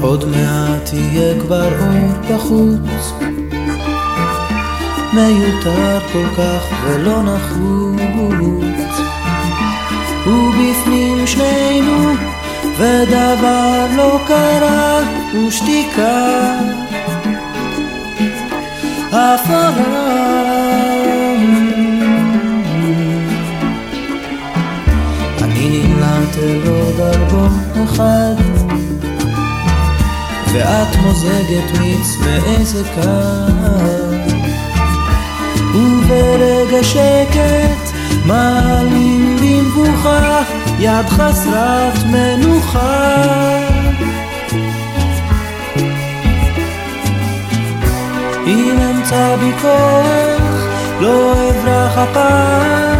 עוד 0.00 0.24
מעט 0.24 0.90
יהיה 0.92 1.40
כבר 1.40 1.68
אור 1.80 2.36
בחוץ. 2.36 3.12
מיותר 5.12 5.98
כל 6.12 6.26
כך 6.36 6.62
ולא 6.84 7.22
נחוץ. 7.22 8.96
ובפנים 10.26 11.26
שנינו 11.26 12.12
ודבר 12.78 13.86
לא 13.96 14.18
קרה 14.26 15.00
ושתיקה. 15.34 16.52
אפרה 19.08 19.70
אני 25.42 25.68
נמלט 25.68 26.36
אל 26.38 26.68
עוד 26.68 27.00
אלבום 27.00 27.65
אחד. 27.86 28.34
ואת 30.52 30.96
מוזגת 30.96 31.78
מיץ 31.80 32.16
מאיזה 32.24 32.84
קר 32.84 33.86
וברגע 35.74 36.82
שקט 36.82 37.96
מעלים 38.26 39.36
במבוכה 39.36 40.42
יד 40.78 41.06
חסרת 41.08 42.04
מנוחה. 42.06 43.16
אם 48.46 48.78
אמצא 48.78 49.36
בי 49.36 49.52
כוח 49.62 50.66
לא 51.00 51.32
אברח 51.32 51.98
הפעם 51.98 52.95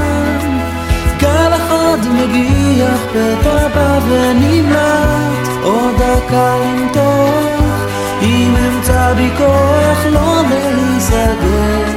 מגיח 2.13 3.01
בא 3.75 3.99
ונמלט. 4.09 5.49
עוד 5.63 5.95
דקה 5.95 6.57
למתוח 6.57 7.87
אם 8.23 8.55
אמצא 8.57 9.13
בי 9.17 9.31
כוח 9.39 10.07
לא 10.13 10.43
להיסגר 10.51 11.97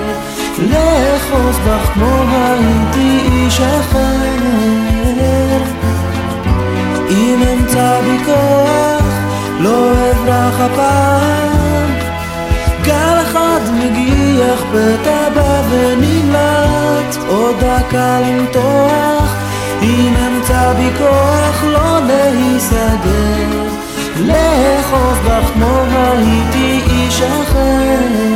לאחוז 0.59 1.55
בך 1.67 1.93
כמו 1.93 2.23
הייתי 2.31 3.19
איש 3.31 3.59
אחר. 3.61 4.29
אם 7.09 7.43
אמצא 7.53 8.01
בי 8.01 8.17
כוח 8.25 9.03
לא 9.59 9.91
אברח 10.11 10.59
הפעם. 10.59 11.93
גל 12.83 13.21
אחד 13.21 13.59
מגיח 13.73 14.63
בא 15.35 15.61
ונמלט. 15.69 17.17
עוד 17.27 17.55
דקה 17.59 18.19
למתוח 18.19 19.38
אם 19.89 20.13
אמצא 20.15 20.73
בי 20.73 20.89
כוח 20.97 21.63
לא 21.63 21.99
להיסגר 22.07 23.63
לאחוז 24.19 25.17
בך 25.25 25.49
כמו 25.53 25.83
הייתי 25.91 26.79
איש 26.89 27.21
אחר. 27.21 28.29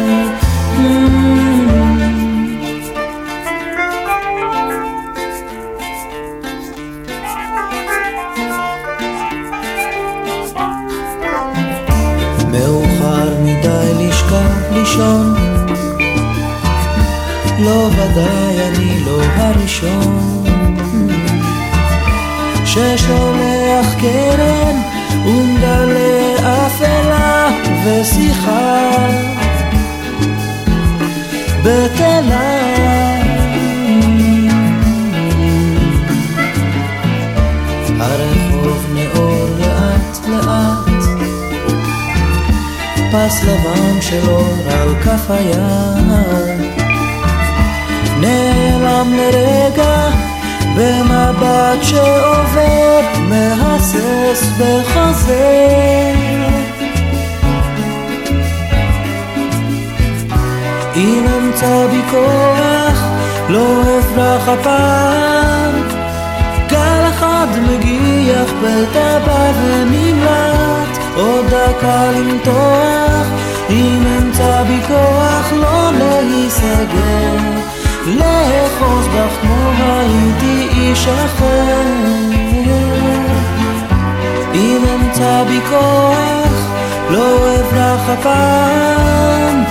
לישון. 14.83 15.35
לא 17.59 17.89
ודאי 17.91 18.67
אני 18.67 19.05
לא 19.05 19.21
הראשון 19.23 20.32
ששולח 22.73 23.93
קרן 24.01 24.81
ומגלה 25.25 26.65
אפלה 26.65 27.49
ושיחה. 27.85 28.89
בטלה 31.63 32.63
הרחוב 37.99 38.85
נאור 38.93 39.47
לאט 39.59 40.27
לאט. 40.27 41.03
פס 43.11 43.43
לבן 43.43 44.01
של 44.01 44.29
אור 44.29 44.57
על 44.69 44.95
כף 45.03 45.31
היד. 45.31 46.73
נעלם 48.19 49.13
לרגע 49.13 50.32
במבט 50.75 51.83
שעובר 51.83 53.01
מהסס 53.29 54.49
וחוזר 54.57 56.13
אם 60.95 61.25
אמצא 61.37 61.87
בי 61.87 62.01
כוח 62.11 63.03
לא 63.49 63.81
אברח 63.99 64.47
הפעם. 64.47 65.73
גל 66.69 67.09
אחד 67.09 67.47
מגיח 67.69 68.53
בא 69.25 69.51
ונמלט 69.63 70.97
עוד 71.15 71.45
דקה 71.45 72.11
למתוח. 72.11 73.27
אם 73.69 74.03
אמצא 74.17 74.63
בי 74.63 74.79
כוח 74.87 75.53
לא 75.53 75.91
להיסגר 75.97 77.62
לאחוז 78.07 79.07
בך 79.07 79.41
כמו 79.41 79.71
הייתי 79.79 80.67
איש 80.77 81.07
אחר. 81.07 81.81
אם 84.53 84.83
אמצא 84.95 85.43
בי 85.43 85.59
כוח 85.69 86.67
לא 87.09 87.55
אברח 87.55 88.09
הפעם 88.09 89.63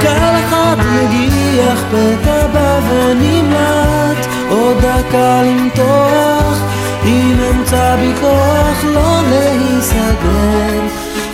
קל 0.00 0.34
אחד 0.44 0.76
מגיח 0.78 1.84
פתע 1.90 2.46
בא 2.46 2.80
ונמלט 2.88 4.26
עוד 4.48 4.76
דקה 4.78 5.42
למתוח. 5.42 6.60
אם 7.04 7.36
אמצא 7.50 7.96
בי 7.96 8.12
כוח 8.20 8.84
לא 8.84 9.20
להיסגר. 9.30 10.80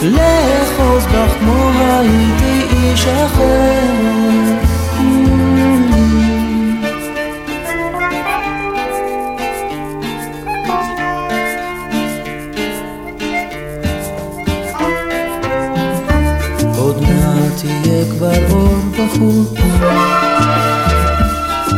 לאחוז 0.02 1.06
בך 1.06 1.34
כמו 1.40 1.70
הייתי 1.80 2.66
איש 2.76 3.06
אחר 3.06 4.71
כבר 18.22 18.52
אור 18.52 18.76
בחוץ 18.92 19.58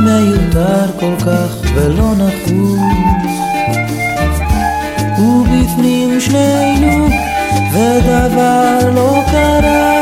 מיותר 0.01 0.87
כל 1.01 1.15
כך 1.27 1.71
ולא 1.75 2.13
נחוץ. 2.15 2.81
ובפנים 5.19 6.21
שנינו 6.21 7.09
ודבר 7.73 8.79
לא 8.95 9.23
קרה. 9.31 9.95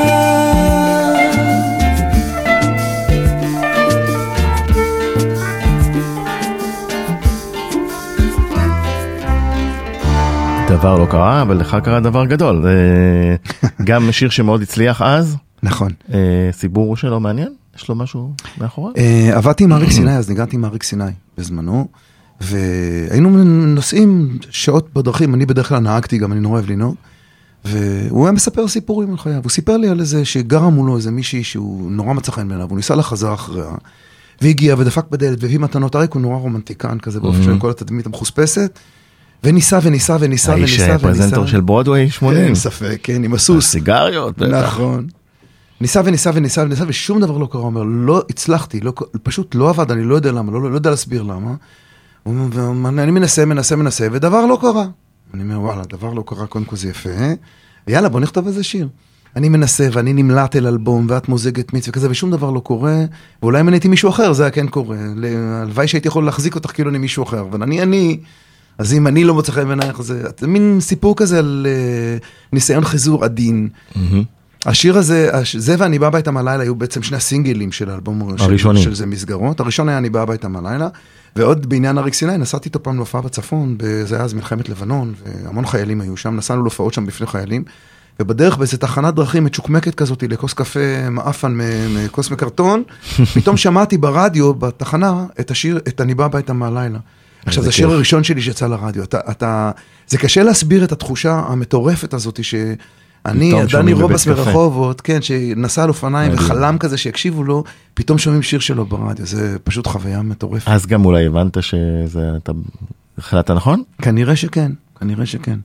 דבר 10.69 10.99
לא 10.99 11.07
קרה, 11.11 11.43
אבל 11.43 11.57
לך 11.57 11.77
קרה 11.85 12.01
דבר 12.01 12.25
גדול. 12.27 12.65
אה, 12.67 13.35
גם 13.85 14.13
שיר 14.13 14.31
שמאוד 14.31 14.63
הצליח 14.63 15.03
אז, 15.03 15.37
נכון. 15.63 15.93
אה, 16.13 16.51
סיפור 16.53 16.97
שלו 16.97 17.21
מעניין? 17.21 17.53
יש 17.77 17.89
לו 17.89 17.95
משהו 17.95 18.33
מאחוריו? 18.59 18.93
אה, 18.97 19.37
עבדתי 19.37 19.65
עם 19.65 19.73
אריק 19.73 19.91
סיני, 19.91 20.17
אז 20.17 20.29
ניגנתי 20.29 20.57
עם 20.57 20.65
אריק 20.65 20.83
סיני 20.83 21.05
בזמנו, 21.39 21.89
והיינו 22.41 23.45
נוסעים 23.45 24.39
שעות 24.51 24.95
בדרכים, 24.95 25.35
אני 25.35 25.47
בדרך 25.47 25.69
כלל 25.69 25.79
נהגתי, 25.79 26.19
גם 26.19 26.33
אני 26.33 26.41
נורא 26.41 26.55
אוהב 26.55 26.71
לנהוג, 26.71 26.95
והוא 27.65 28.25
היה 28.27 28.33
מספר 28.33 28.69
סיפורים 28.69 29.11
על 29.11 29.19
חייו, 29.19 29.41
הוא 29.43 29.51
סיפר 29.51 29.77
לי 29.77 29.89
על 29.89 30.01
איזה 30.01 30.25
שגרה 30.25 30.71
מולו 30.71 30.97
איזה 30.97 31.11
מישהי 31.11 31.45
שהוא 31.45 31.91
נורא 31.91 32.13
מצא 32.13 32.33
חן 32.33 32.49
בעיניו, 32.49 32.69
הוא 32.69 32.77
ניסה 32.77 32.95
לחזר 32.95 33.35
אחריה, 33.35 33.71
והגיע 34.41 34.75
ודפק 34.79 35.05
בדלת 35.11 35.39
והביא 35.43 35.59
מתנות, 35.59 35.97
אריק 35.97 36.13
הוא 36.13 36.23
נורא 36.23 36.37
רומנטיקן 36.37 36.99
כזה, 36.99 37.21
באופן 37.21 37.43
של 37.43 37.59
כל 37.59 37.71
התדמית 37.71 38.07
המחוספסת, 38.07 38.79
וניסה 39.45 39.79
וניסה 39.83 40.17
וניסה 40.21 40.53
האיש 40.53 40.71
וניסה 40.71 40.85
היה 40.85 40.99
פרזנטור 40.99 41.47
של 41.47 41.61
ברודוויי 41.61 42.11
80. 42.11 42.45
אין 42.45 42.55
ספק, 42.55 42.99
כן, 43.03 43.25
עם 43.25 43.35
הסוס. 43.35 43.71
סיגריות, 43.71 44.39
בטח. 44.39 44.67
נכון. 44.67 45.07
ניסה 45.83 46.01
וניסה 46.05 46.31
וניסה 46.35 46.63
וניסה 46.63 46.85
ושום 46.87 47.21
דבר 47.21 47.39
לא 47.39 47.49
קרה, 47.51 47.61
הוא 47.61 47.67
אומר, 47.67 47.83
לא 47.83 48.23
הצלחתי, 48.31 48.81
לא, 48.81 48.93
פשוט 49.23 49.55
לא 49.55 49.71
עבד, 49.71 49.91
אני 49.91 50.05
לא 50.05 50.15
יודע 50.15 50.33
למה, 50.33 50.53
לא, 50.53 50.71
לא 50.71 50.75
יודע 50.75 50.91
להסביר 50.91 51.23
למה. 51.23 51.55
אני 52.87 53.11
מנסה, 53.11 53.45
מנסה, 53.45 53.77
מנסה, 53.77 54.09
ודבר 54.13 54.47
לא 54.47 54.59
קרה. 54.61 54.87
אני 55.35 55.43
אומר, 55.43 55.61
וואלה, 55.61 55.83
דבר 55.89 56.13
לא 56.13 56.25
קרה, 56.27 56.47
קודם 56.47 56.65
כל 56.65 56.77
זה 56.77 56.89
יפה, 56.89 57.11
ויאללה, 57.87 58.09
בוא 58.09 58.21
נכתוב 58.21 58.47
איזה 58.47 58.63
שיר. 58.63 58.89
אני 59.37 59.49
מנסה, 59.49 59.89
ואני 59.93 60.13
נמלט 60.13 60.57
אל 60.57 60.67
אלבום, 60.67 61.07
ואת 61.09 61.29
מוזגת 61.29 61.73
מיץ 61.73 61.89
וכזה, 61.89 62.11
ושום 62.11 62.31
דבר 62.31 62.51
לא 62.51 62.61
קורה, 62.61 63.05
ואולי 63.43 63.61
אם 63.61 63.69
אני 63.69 63.77
הייתי 63.77 63.89
מישהו 63.89 64.11
אחר, 64.11 64.33
זה 64.33 64.43
היה 64.43 64.51
כן 64.51 64.69
קורה. 64.69 64.97
הלוואי 65.63 65.89
שהייתי 65.89 66.09
יכול 66.09 66.25
להחזיק 66.25 66.55
אותך 66.55 66.71
כאילו 66.71 66.91
אני 66.91 66.99
מישהו 66.99 67.23
אחר, 67.23 67.41
אבל 67.41 67.63
אני 67.63 67.83
אני, 67.83 68.21
אז 68.79 68.95
אם 68.95 69.07
אני 69.07 69.25
לא 69.25 69.35
מוצא 69.35 69.53
חן 69.53 69.67
בעינייך, 69.69 70.03
זה 70.03 70.47
מין 70.47 70.79
סיפור 70.81 71.17
כזה 71.17 71.39
על 71.39 71.67
uh, 72.21 72.25
ניסיון 72.53 72.85
חיזור 72.85 73.25
עדין. 73.25 73.69
מהמם. 73.97 74.23
השיר 74.67 74.99
הזה, 74.99 75.31
הש- 75.33 75.57
זה 75.57 75.75
ואני 75.79 75.99
בא 75.99 76.07
הביתה 76.07 76.31
מהלילה 76.31 76.63
היו 76.63 76.75
בעצם 76.75 77.03
שני 77.03 77.17
הסינגלים 77.17 77.73
של 77.73 77.91
האלבום 77.91 78.35
של- 78.39 78.45
הראשונים. 78.45 78.83
של 78.83 78.95
זה 78.95 79.07
מסגרות. 79.07 79.61
הראשון 79.61 79.89
היה 79.89 79.99
אני 79.99 80.11
בא 80.11 80.23
הביתה 80.23 80.49
מהלילה, 80.49 80.89
ועוד 81.37 81.69
בעניין 81.69 81.99
אריק 81.99 82.15
סיני, 82.15 82.39
נסעתי 82.39 82.67
איתו 82.69 82.83
פעם 82.83 82.97
להופעה 82.97 83.21
בצפון, 83.21 83.77
זה 84.05 84.15
היה 84.17 84.25
אז 84.25 84.35
מלחמת 84.35 84.69
לבנון, 84.69 85.15
והמון 85.45 85.67
חיילים 85.67 86.01
היו 86.01 86.17
שם, 86.17 86.37
נסענו 86.37 86.63
להופעות 86.63 86.95
שם 86.95 87.07
בפני 87.07 87.27
חיילים, 87.27 87.65
ובדרך 88.21 88.57
באיזה 88.57 88.77
תחנת 88.79 89.15
דרכים 89.15 89.45
מצ'וקמקת 89.45 89.95
כזאת 89.95 90.25
לכוס 90.29 90.53
קפה 90.53 90.81
מעפן 91.11 91.59
מכוס 91.95 92.31
מקרטון, 92.31 92.83
פתאום 93.35 93.57
שמעתי 93.57 93.99
ברדיו, 93.99 94.55
בתחנה, 94.55 95.27
את 95.41 95.51
השיר, 95.51 95.79
את 95.89 96.01
אני 96.01 96.15
בא 96.15 96.25
הביתה 96.25 96.53
מהלילה. 96.53 96.99
עכשיו, 97.47 97.63
זה 97.63 97.69
השיר. 97.69 97.91
הראשון 97.91 98.25
שלי 98.25 98.43
שיצא 98.43 98.67
לרדיו. 98.67 99.03
אתה, 99.03 99.19
אתה, 99.31 99.71
זה 100.09 100.19
קשה 100.19 100.43
להסביר 100.43 100.85
את 100.85 100.93
התחושה 100.93 101.43
המטורפת 101.47 102.15
הזאת 102.15 102.45
שאני, 102.45 102.75
פתאום 103.23 103.65
דני 103.73 103.93
רובס 103.93 104.29
קפה. 104.29 104.45
מרחובות, 104.45 105.01
כן, 105.01 105.23
שנסע 105.23 105.83
על 105.83 105.89
אופניים. 105.89 106.33
וחלם 106.35 106.79
כזה 106.79 106.97
שיקשיבו 106.97 107.45
לו, 107.45 107.65
פתאום 107.95 108.19
שומעים 108.19 108.43
שיר 108.43 108.61
שלו 108.61 108.87
ברדיו, 108.87 109.27
זה 109.27 109.57
פשוט 109.65 109.87
חוויה 109.87 110.23
מטורפת. 110.23 110.69
אז 110.69 110.87
גם 110.87 111.05
אולי 111.05 111.27
הבנת 111.27 111.63
שזה, 111.63 112.31
אתה 112.37 112.53
החלטת 113.19 113.51
נכון? 113.51 113.83
כנראה 114.03 114.37
שכן, 114.37 114.73
כנראה 115.01 115.27
שכן. 115.27 115.59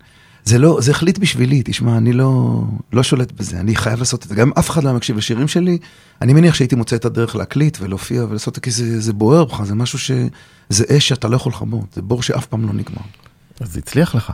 זה 0.46 0.58
לא, 0.58 0.78
זה 0.82 0.92
החליט 0.92 1.18
בשבילי, 1.18 1.62
תשמע, 1.66 1.98
אני 1.98 2.14
לא, 2.14 2.62
לא 2.94 3.04
שולט 3.04 3.32
בזה, 3.32 3.60
אני 3.60 3.76
חייב 3.76 4.00
לעשות 4.00 4.24
את 4.24 4.30
זה. 4.30 4.36
גם 4.36 4.52
אף 4.60 4.70
אחד 4.70 4.84
לא 4.84 4.94
מקשיב 4.94 5.18
לשירים 5.18 5.48
שלי, 5.48 5.78
אני 6.22 6.34
מניח 6.34 6.56
שהייתי 6.56 6.76
מוצא 6.76 6.96
את 6.96 7.06
הדרך 7.06 7.36
להקליט 7.36 7.78
ולהופיע 7.82 8.26
ולעשות 8.30 8.52
את 8.52 8.56
זה, 8.56 8.62
כי 8.62 8.72
זה, 8.72 9.02
זה 9.02 9.14
בוער 9.14 9.46
בך, 9.46 9.64
זה 9.64 9.76
משהו 9.76 10.00
ש... 10.00 10.12
זה 10.70 10.86
אש 10.98 11.08
שאתה 11.08 11.28
לא 11.28 11.36
יכול 11.36 11.52
לכבות, 11.52 11.94
זה 11.96 12.02
בור 12.02 12.24
שאף 12.24 12.46
פעם 12.46 12.66
לא 12.68 12.74
נגמר. 12.74 13.02
אז 13.60 13.74
זה 13.74 13.80
הצליח 13.80 14.16
לך. 14.16 14.32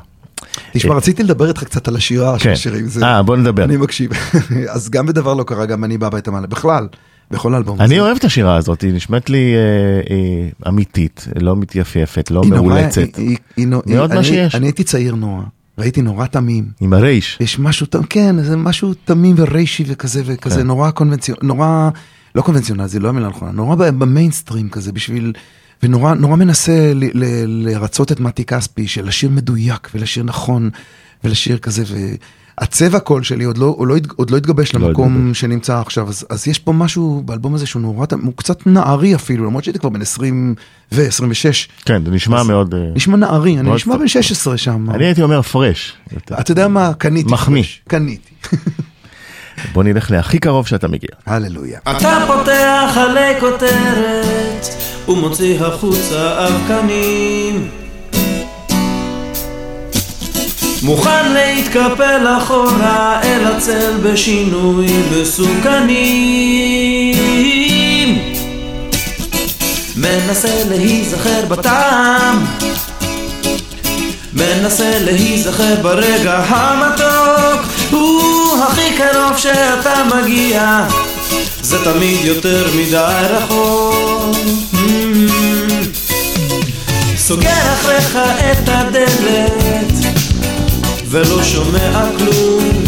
תשמע, 0.74 0.96
רציתי 0.96 1.24
לדבר 1.24 1.48
איתך 1.48 1.64
קצת 1.64 1.88
על 1.88 1.96
השירה 1.96 2.40
של 2.40 2.44
כן. 2.44 2.52
השירים. 2.52 2.88
זה- 2.88 3.06
אה, 3.06 3.24
בוא 3.24 3.38
נדבר. 3.38 3.64
אני 3.64 3.78
מקשיב. 3.78 4.12
אז 4.76 4.90
גם 4.90 5.06
בדבר 5.06 5.34
לא 5.34 5.44
קרה, 5.44 5.66
גם 5.66 5.84
אני 5.84 5.98
בא 5.98 6.08
הביתה 6.08 6.32
מעלה. 6.32 6.48
בכלל, 6.48 6.88
בכל 7.32 7.54
האלבום 7.54 7.76
הזה. 7.76 7.84
אני 7.84 8.00
אוהב 8.00 8.18
את 8.18 8.24
השירה 8.24 8.56
הזאת, 8.56 8.82
היא 8.82 8.94
נשמעת 8.94 9.30
לי 9.30 9.54
אה, 9.56 9.60
אה, 10.16 10.70
אמיתית, 10.70 11.28
לא 11.42 11.56
מתייפייפת, 11.56 12.32
לא 12.32 12.42
מאולצת, 12.46 13.02
מאוד 13.88 14.14
מה 14.14 14.24
שיש. 14.24 14.56
אני 14.56 14.66
הייתי 14.68 14.84
צעיר 14.84 15.16
נורא, 15.16 15.44
והייתי 15.78 16.02
נורא 16.02 16.26
תמים. 16.26 16.66
עם 16.82 16.94
הרייש. 16.94 17.38
יש 17.42 17.60
משהו, 17.60 17.88
כן, 18.10 18.44
זה 18.44 18.58
משהו 18.58 18.94
תמים 19.06 19.36
וריישי 19.38 19.84
וכזה, 19.88 20.22
וכזה 20.26 20.56
כן. 20.56 20.68
נורא 20.68 20.92
קונבנציונל, 20.92 21.40
נורא, 21.44 21.90
לא 22.36 22.42
קונבנציונל, 22.42 22.88
זה 22.88 23.00
לא 23.00 23.10
המילה 23.10 23.28
הנכונה, 23.28 23.52
נורא 23.52 23.76
במיינסטרים 23.76 24.70
כזה, 24.70 24.92
בשביל, 24.92 25.34
ונורא 25.84 26.14
נורא 26.14 26.36
מנסה 26.36 26.92
ל, 26.96 27.04
ל, 27.14 27.26
לרצות 27.46 28.12
את 28.12 28.20
מתי 28.20 28.46
כספי, 28.46 28.88
של 28.88 29.08
לשיר 29.08 29.30
מדויק 29.30 29.90
ולשיר 29.96 30.24
נכון, 30.24 30.70
ולשיר 31.24 31.58
כזה, 31.58 31.84
והצבע 32.58 33.00
קול 33.00 33.24
שלי 33.24 33.44
עוד 33.44 33.58
לא, 33.58 33.76
הוא 33.78 33.88
לא, 33.88 33.96
עוד 34.16 34.32
לא 34.32 34.38
התגבש 34.38 34.76
לא 34.76 34.88
למקום 34.88 35.18
התגבש. 35.18 35.40
שנמצא 35.40 35.80
עכשיו, 35.80 36.10
אז, 36.10 36.26
אז 36.30 36.48
יש 36.48 36.60
פה 36.60 36.74
משהו 36.74 37.22
באלבום 37.26 37.56
הזה 37.56 37.66
שהוא 37.66 37.82
נורא, 37.82 38.06
הוא 38.24 38.34
קצת 38.36 38.68
נערי 38.68 39.16
אפילו, 39.16 39.46
למרות 39.46 39.64
שהייתי 39.64 39.80
כבר 39.80 39.90
בן 39.90 40.02
20 40.02 40.56
ו-26, 40.92 41.84
כן, 41.86 42.06
זה 42.06 42.12
נשמע 42.12 42.44
מאוד... 42.44 42.74
אה, 42.74 42.80
נשמע 42.96 43.16
נערי, 43.18 43.60
אני 43.60 43.74
נשמע 43.74 43.98
בן 43.98 44.08
16 44.08 44.58
שם. 44.58 44.90
אני 44.90 45.06
הייתי 45.06 45.22
אומר 45.22 45.42
פרש. 45.42 45.94
אתה 46.40 46.52
יודע 46.52 46.68
מה? 46.68 46.94
קניתי. 46.94 47.32
מחמיא. 47.32 47.64
קניתי. 47.88 48.30
בוא 49.74 49.84
נלך 49.84 50.12
להכי 50.12 50.40
קרוב 50.40 50.68
שאתה 50.68 50.88
מגיע. 50.88 51.10
הללויה. 51.26 51.80
אתה 51.92 52.18
פותח 52.28 52.98
עלי 52.98 53.40
כותרת 53.40 54.68
ומוציא 55.08 55.66
החוצה 55.66 56.48
אבקנים 56.48 57.70
מוכן 60.84 61.34
להתקפל 61.34 62.28
אחורה 62.38 63.22
אל 63.24 63.48
הצל 63.48 63.98
בשינוי 64.04 64.88
בסוכנים 65.12 66.44
מנסה 69.96 70.64
להיזכר 70.70 71.46
בטעם 71.50 72.46
מנסה 74.34 75.00
להיזכר 75.00 75.76
ברגע 75.82 76.44
המתוק 76.48 77.62
הוא 77.92 78.33
הכי 78.62 78.94
קרוב 78.98 79.38
שאתה 79.38 80.04
מגיע. 80.16 80.86
זה 81.62 81.84
תמיד 81.84 82.26
יותר 82.26 82.68
מדי 82.76 83.28
רחוק. 83.30 84.38
סוגר 87.18 87.74
אחריך 87.74 88.20
את 88.52 88.70
הדלת. 88.70 89.94
ולא 91.08 91.44
שומע 91.44 92.06
כלום. 92.18 92.84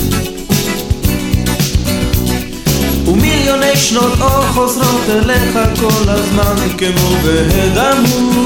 ומיליוני 3.07 3.77
שנות 3.77 4.21
אור 4.21 4.47
חוזרות 4.53 5.03
אליך 5.09 5.59
כל 5.79 6.09
הזמן. 6.09 6.55
כמו 6.77 7.17
בהדמום 7.23 8.45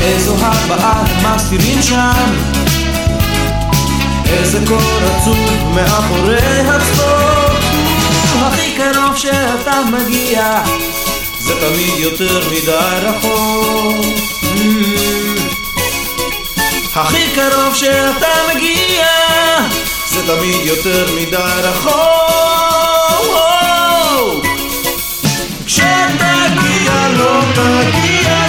איזו 0.00 0.34
הבעה 0.40 1.04
הם 1.06 1.34
מסתירים 1.36 1.82
שם 1.82 2.55
איזה 4.28 4.58
קור 4.68 5.00
עצוב 5.04 5.38
מאחורי 5.74 6.60
הצחוק 6.60 7.46
הכי 8.42 8.72
קרוב 8.76 9.16
שאתה 9.16 9.80
מגיע. 9.92 10.62
זה 11.38 11.52
תמיד 11.60 11.98
יותר 11.98 12.40
מדי 12.50 12.98
רחוק. 13.02 14.04
Mm. 14.42 15.46
הכי 16.94 17.30
קרוב 17.34 17.74
שאתה 17.74 18.28
מגיע. 18.54 19.06
זה 20.10 20.26
תמיד 20.26 20.66
יותר 20.66 21.06
מדי 21.14 21.60
רחוק. 21.62 22.46
כשתגיע 25.66 27.08
לא 27.18 27.40
תגיע 27.54 28.45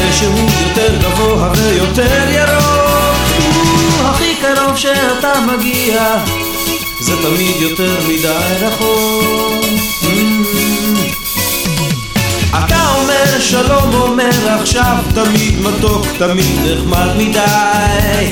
הדשא 0.00 0.26
הוא 0.26 0.50
יותר 0.60 0.96
גבוה 0.96 1.52
ויותר 1.56 2.28
ירוק. 2.30 3.16
הוא 3.54 4.08
הכי 4.08 4.34
קרוב 4.34 4.76
שאתה 4.76 5.32
מגיע. 5.40 6.16
זה 7.00 7.12
תמיד 7.22 7.56
יותר 7.60 7.96
מדי 8.08 8.56
Mm. 10.02 11.06
אתה 12.50 12.94
אומר 12.94 13.40
שלום 13.40 13.94
אומר 13.94 14.48
עכשיו 14.60 14.96
תמיד 15.14 15.60
מתוק 15.60 16.06
תמיד 16.18 16.58
נחמד 16.64 17.08
מדי 17.16 18.30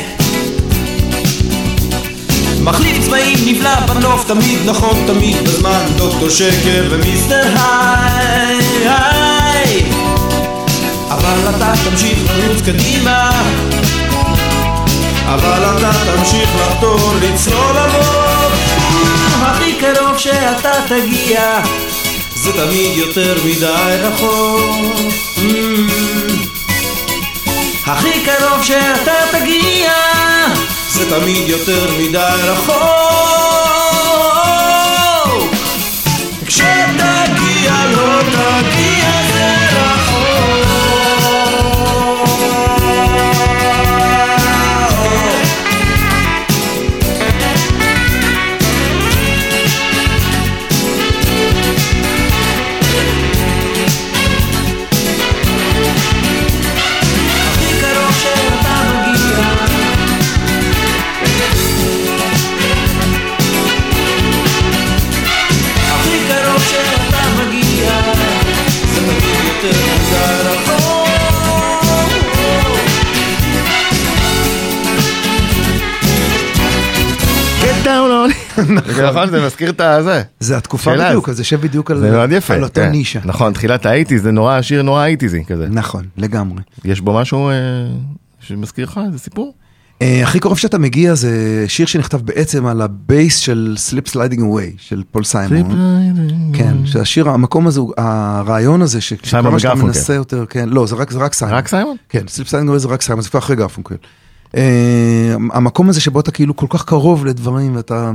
מחליף 2.61 3.05
צבעים 3.05 3.39
נבלע 3.47 3.81
בנוף 3.81 4.25
תמיד 4.27 4.59
נכון 4.65 5.05
תמיד 5.07 5.37
בזמן 5.45 5.87
דוקטור 5.97 6.29
שקר 6.29 6.87
ומיסטר 6.91 7.43
היי 7.57 8.89
היי 8.89 9.38
אבל 11.11 11.57
אתה 11.57 11.73
תמשיך 11.85 12.19
לרוץ 12.37 12.63
קדימה. 12.63 13.31
אבל 15.27 15.63
אתה 15.77 15.91
תמשיך 16.07 16.51
לחתור 16.61 17.13
לצלול 17.23 17.77
עמוק. 17.77 18.53
הכי 19.43 19.75
קרוב 19.75 20.19
שאתה 20.19 20.73
תגיע 20.89 21.61
זה 22.35 22.53
תמיד 22.53 22.97
יותר 22.97 23.37
מדי 23.45 23.97
רחוק. 24.01 24.97
Mm. 25.37 25.41
הכי 27.87 28.25
קרוב 28.25 28.63
שאתה 28.63 29.13
תגיע 29.31 29.93
זה 30.91 31.11
תמיד 31.11 31.49
יותר 31.49 31.91
מדי 31.99 32.37
רחוק. 32.45 32.79
כשתגיע 36.47 37.73
לא 37.97 38.23
תגיע 38.23 38.88
נכון, 79.09 79.31
זה 79.31 79.47
מזכיר 79.47 79.71
את 79.71 79.81
הזה. 79.81 80.23
זה 80.41 80.57
התקופה 80.57 80.95
בדיוק, 80.97 81.29
אז- 81.29 81.37
זה 81.37 81.41
יושב 81.41 81.61
בדיוק 81.61 81.91
על 81.91 82.05
אותו 82.65 82.75
כן. 82.75 82.91
נישה. 82.91 83.21
נכון, 83.25 83.53
תחילת 83.53 83.87
ה 83.87 83.91
eighties 83.91 84.23
זה 84.23 84.31
נורא, 84.33 84.63
שיר 84.63 84.83
נורא 84.83 85.03
אייטיזי 85.05 85.45
כזה. 85.45 85.67
נכון, 85.71 86.05
לגמרי. 86.17 86.63
יש 86.85 87.01
בו 87.01 87.15
משהו 87.21 87.49
אה, 87.49 87.55
שמזכיר 88.41 88.85
לך 88.85 89.01
איזה 89.07 89.19
סיפור? 89.19 89.55
אה, 90.03 90.23
הכי 90.23 90.41
קרוב 90.41 90.59
שאתה 90.59 90.79
מגיע 90.79 91.15
זה 91.15 91.31
שיר 91.69 91.87
שנכתב 91.87 92.17
בעצם 92.23 92.67
על 92.67 92.83
ה 92.83 92.93
base 92.93 93.37
של 93.37 93.77
Slip 93.91 94.11
Sliding 94.11 94.39
Away 94.41 94.75
של 94.79 95.03
פול 95.11 95.25
סיימון. 95.25 95.79
כן, 96.53 96.75
שהשיר, 96.85 97.29
המקום 97.29 97.67
הזה, 97.67 97.81
הרעיון 97.97 98.83
הזה, 98.83 99.01
ש- 99.01 99.13
סיימון 99.25 99.59
שכמה 99.59 99.75
שאתה. 99.75 99.87
מנסה 99.87 100.15
יותר, 100.15 100.45
כן, 100.51 100.69
לא, 100.69 100.87
זה 100.87 100.95
רק 100.95 101.33
סיימון. 101.33 101.57
רק 101.59 101.69
סיימון? 101.69 101.97
כן, 102.09 102.23
Slip 102.29 102.49
Sliding 102.49 102.77
זה 102.77 102.89
רק 102.89 103.03
סיימון, 103.03 103.23
זה 103.23 103.31
כבר 103.31 103.39
אחרי 103.41 103.57
גרפונקל. 103.57 103.95
אה, 104.57 105.35
המקום 105.53 105.89
הזה 105.89 106.01
שבו 106.01 106.21
אתה 106.21 106.31
כאילו 106.31 106.57
כל 106.57 106.67
כך 106.71 106.85
קרוב 106.85 107.27
לדברים 107.27 107.77
ואתה, 107.77 108.11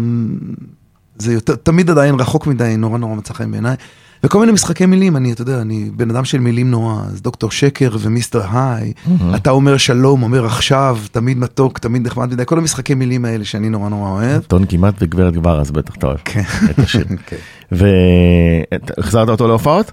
זה 1.17 1.33
יותר, 1.33 1.55
תמיד 1.55 1.89
עדיין 1.89 2.15
רחוק 2.15 2.47
מדי, 2.47 2.77
נורא 2.77 2.97
נורא 2.97 3.15
מצא 3.15 3.33
חן 3.33 3.51
בעיניי. 3.51 3.75
וכל 4.23 4.39
מיני 4.39 4.51
משחקי 4.51 4.85
מילים, 4.85 5.17
אני, 5.17 5.31
אתה 5.31 5.41
יודע, 5.41 5.61
אני 5.61 5.89
בן 5.95 6.09
אדם 6.09 6.25
של 6.25 6.39
מילים 6.39 6.71
נורא, 6.71 7.01
אז 7.11 7.21
דוקטור 7.21 7.51
שקר 7.51 7.95
ומיסטר 7.99 8.41
היי, 8.51 8.93
אתה 9.35 9.49
אומר 9.49 9.77
שלום, 9.77 10.23
אומר 10.23 10.45
עכשיו, 10.45 10.97
תמיד 11.11 11.37
מתוק, 11.37 11.79
תמיד 11.79 12.05
נחמד 12.07 12.33
מדי, 12.33 12.43
כל 12.45 12.57
המשחקי 12.57 12.93
מילים 12.93 13.25
האלה 13.25 13.45
שאני 13.45 13.69
נורא 13.69 13.89
נורא 13.89 14.09
אוהב. 14.09 14.41
טון 14.41 14.65
כמעט 14.69 14.95
וגברת 14.99 15.33
גבר, 15.33 15.61
אז 15.61 15.71
בטח 15.71 15.95
אתה 15.95 16.07
אוהב 16.07 16.17
כן. 16.25 16.41
את 16.69 16.79
השיר. 16.79 17.05
כן. 17.27 17.37
והחזרת 17.71 19.29
אותו 19.29 19.47
להופעות? 19.47 19.91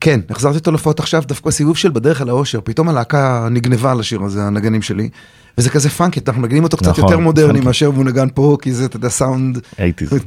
כן, 0.00 0.20
החזרתי 0.30 0.58
אותו 0.58 0.70
להופעות 0.70 1.00
עכשיו, 1.00 1.22
דווקא 1.26 1.48
בסיבוב 1.48 1.76
של 1.76 1.90
בדרך 1.90 2.22
אל 2.22 2.28
האושר, 2.28 2.60
פתאום 2.64 2.88
הלהקה 2.88 3.48
נגנבה 3.50 3.90
על 3.90 4.00
השיר 4.00 4.22
הזה, 4.22 4.42
הנגנים 4.42 4.82
שלי, 4.82 5.08
וזה 5.58 5.70
כזה 5.70 5.90
פאנקי, 5.90 6.20
אנחנו 6.28 6.42
מנגנים 6.42 6.64
אותו 6.64 6.76
קצת 6.76 6.88
נכון, 6.88 7.04
יותר 7.04 7.18
מודרני. 7.18 7.60
מאשר 7.60 7.86
הוא 7.86 8.04
נגן 8.04 8.28
פה, 8.34 8.56
כי 8.62 8.72
זה, 8.72 8.84
אתה 8.84 8.96
יודע, 8.96 9.08
סאונד. 9.08 9.58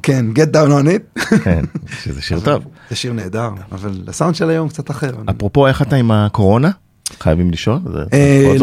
כן, 0.04 0.26
get 0.36 0.56
down 0.56 0.70
on 0.70 0.88
it, 0.88 1.22
כן, 1.44 1.66
שזה 2.04 2.22
שיר 2.22 2.40
טוב. 2.40 2.64
זה 2.90 2.96
שיר 2.96 3.14
נהדר, 3.14 3.50
אבל 3.72 4.02
הסאונד 4.08 4.36
של 4.36 4.50
היום 4.50 4.70
קצת 4.70 4.92
אחר. 4.92 5.12
אפרופו 5.30 5.68
איך 5.68 5.82
אתה 5.82 5.96
עם 5.96 6.12
הקורונה? 6.12 6.70
חייבים 7.20 7.52
לשאול. 7.52 7.80
אה, 8.14 8.56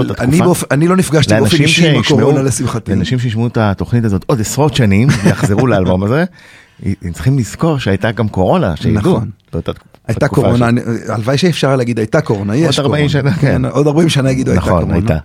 אני 0.70 0.88
לא 0.88 0.96
נפגשתי 0.96 1.35
באופן 1.35 1.57
אישי 1.57 1.88
עם 1.88 2.01
הקורונה 2.01 2.42
לשמחתי. 2.42 2.90
לאנשים 2.90 3.18
שישמעו 3.18 3.46
את 3.46 3.57
התוכנית 3.57 4.05
הזאת 4.05 4.25
עוד 4.27 4.40
עשרות 4.40 4.75
שנים 4.75 5.09
ויחזרו 5.25 5.66
לאלבום 5.66 6.03
הזה, 6.03 6.25
הם 6.83 7.12
צריכים 7.12 7.38
לזכור 7.38 7.79
שהייתה 7.79 8.11
גם 8.11 8.29
קורונה, 8.29 8.77
שידעו. 8.77 9.20
נכון. 10.11 10.23
הייתה 10.23 10.29
קורונה, 10.29 10.68
הלוואי 11.09 11.38
שאפשר 11.38 11.77
להגיד 11.77 11.99
הייתה 11.99 12.20
קורונה, 12.20 12.57
יש 12.57 12.79
40 12.79 13.09
קורונה. 13.09 13.09
שנה, 13.09 13.33
כן. 13.40 13.64
עוד 13.64 13.87
40 13.87 14.09
שנה 14.09 14.31
יגידו 14.31 14.51
הייתה 14.51 14.66
נכון, 14.66 14.79
קורונה. 14.81 14.94
הייתה. 14.94 15.16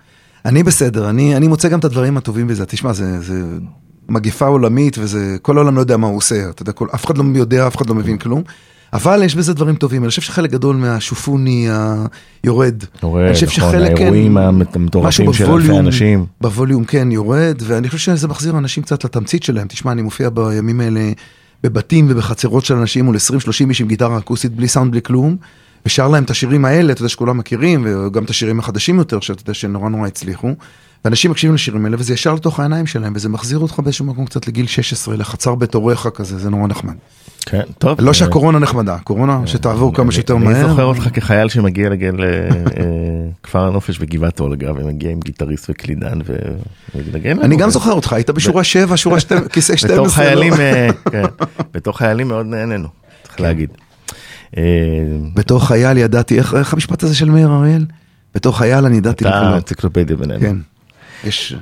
אני 0.46 0.64
בסדר, 0.64 1.10
אני 1.10 1.36
אני 1.38 1.48
מוצא 1.48 1.70
גם 1.70 1.80
את 1.80 1.86
הדברים 1.86 2.18
הטובים 2.18 2.48
בזה, 2.48 2.66
תשמע, 2.66 2.94
זה 2.94 3.22
זה 3.22 3.44
מגפה 4.10 4.46
עולמית 4.46 4.98
וזה, 5.00 5.38
כל 5.42 5.58
העולם 5.58 5.76
לא 5.76 5.80
יודע 5.82 5.98
מה 5.98 6.08
הוא 6.08 6.18
עושה, 6.18 6.50
אתה 6.50 6.62
יודע, 6.62 6.72
כל- 6.72 6.88
אף 6.96 7.06
אחד 7.06 7.18
לא 7.18 7.24
יודע, 7.36 7.68
אף 7.68 7.78
אחד 7.78 7.90
לא 7.90 7.96
מבין 7.96 8.18
כלום. 8.18 8.42
אבל 8.94 9.24
יש 9.24 9.36
בזה 9.36 9.54
דברים 9.54 9.76
טובים, 9.76 10.02
אני 10.04 10.10
חושב 10.10 10.22
שחלק 10.22 10.52
גדול 10.52 10.76
מהשופוני 10.76 11.68
היורד, 12.44 12.84
יורד, 13.04 13.24
נכון, 13.58 13.72
כן, 13.72 13.82
האירועים 13.98 14.38
המטורפים 14.38 15.34
של 15.34 15.52
אלפי 15.52 15.80
אנשים. 15.80 16.26
בווליום 16.42 16.84
כן 16.86 17.12
יורד, 17.12 17.56
ואני 17.64 17.90
חושב 17.90 18.16
שזה 18.16 18.28
מחזיר 18.28 18.58
אנשים 18.58 18.84
קצת 18.84 19.04
לתמצית 19.06 19.44
שלהם. 19.44 19.68
תשמע, 19.68 19.92
אני 19.92 20.02
מופיע 20.02 20.30
בימים 20.30 20.80
האלה 20.82 21.12
בבתים 21.66 22.08
ובחצרות 22.10 22.66
של 22.66 22.74
אנשים 22.74 23.06
מול 23.06 23.16
20-30 23.16 23.18
איש 23.70 23.82
עם 23.82 23.88
גיטרה 23.88 24.18
אקוסטית 24.18 24.52
בלי 24.52 24.68
סאונד 24.68 24.92
בלי 24.92 25.02
כלום, 25.02 25.38
ושר 25.86 26.08
להם 26.08 26.24
את 26.24 26.30
השירים 26.30 26.66
האלה, 26.66 26.94
אתה 26.94 27.02
יודע 27.02 27.10
שכולם 27.10 27.38
מכירים, 27.38 27.88
וגם 27.88 28.24
את 28.24 28.30
השירים 28.30 28.60
החדשים 28.60 28.98
יותר, 28.98 29.20
שאתה 29.20 29.42
יודע 29.42 29.54
שנורא 29.54 29.90
נורא 29.90 30.08
הצליחו. 30.08 30.56
ואנשים 31.06 31.32
מקשיבים 31.32 31.56
לשירים 31.56 31.86
האלה, 31.86 31.98
וזה 32.00 32.14
ישר 32.14 32.34
לתוך 32.34 32.60
העיניים 32.60 32.88
שלהם, 32.88 33.14
וזה 33.16 33.30
מחזיר 33.30 33.60
אותך 33.60 33.80
באיזשהו 33.80 34.06
מקום 34.06 34.26
קצת 34.26 34.48
לגיל 34.48 34.68
16, 34.68 35.18
לחצר 35.18 35.56
בית 35.56 35.74
הוריך 35.74 36.08
כזה, 36.14 36.38
זה 36.38 36.50
נורא 36.50 36.68
נחמד. 36.68 36.94
כן, 37.46 37.62
טוב. 37.78 38.02
לא 38.02 38.08
אה, 38.08 38.14
שהקורונה 38.14 38.60
נחמדה, 38.60 38.98
קורונה 38.98 39.42
שתעבור 39.46 39.96
כמה 39.96 40.12
שיותר 40.12 40.36
אני 40.36 40.46
מהר. 40.46 40.70
זוכר 40.70 40.84
אותך 40.84 41.08
כחייל 41.14 41.50
שמגיע 41.50 41.90
לגיל 41.90 42.24
אה, 42.24 42.28
אה, 42.28 42.86
כפר 43.44 43.68
הנופש 43.68 44.00
בגבעת 44.00 44.40
אולגה 44.40 44.72
ומגיע 44.76 45.12
עם 45.12 45.20
גיטריסט 45.20 45.70
וקלידן 45.70 46.20
ומנגן. 46.96 47.40
אני 47.40 47.58
גם 47.58 47.70
זוכר 47.70 47.92
אותך, 47.92 48.14
היית 48.14 48.30
בשורה 48.30 48.64
7, 48.64 48.98
שורה 48.98 49.20
12, 49.20 49.50
כיסא 49.50 49.76
12. 49.76 49.98
בתור 49.98 50.16
חיילים, 50.16 50.54
לא? 50.54 50.58
אה, 50.58 50.90
כן, 51.12 51.24
בתור 51.74 51.98
חיילים 51.98 52.28
מאוד 52.28 52.46
נהנינו, 52.46 52.88
צריך 53.24 53.42
להגיד. 53.42 53.70
אה, 54.58 54.64
בתור 55.34 55.68
חייל 55.68 55.98
ידעתי, 55.98 56.38
איך, 56.38 56.54
איך 56.54 56.74
המשפט 56.74 57.04
הזה 57.04 57.16
של 57.16 57.30
מאיר 57.30 57.50
אריאל? 57.52 57.86
בתור 58.36 58.58
חייל 58.58 58.86
אני 58.86 58.98
ידעתי 58.98 59.26
אתה 59.26 59.38
לקלוט. 59.40 59.54
אנציקלופדיה 59.56 60.16
בינינו. 60.16 60.40
כן. 60.40 60.56
יש 61.24 61.56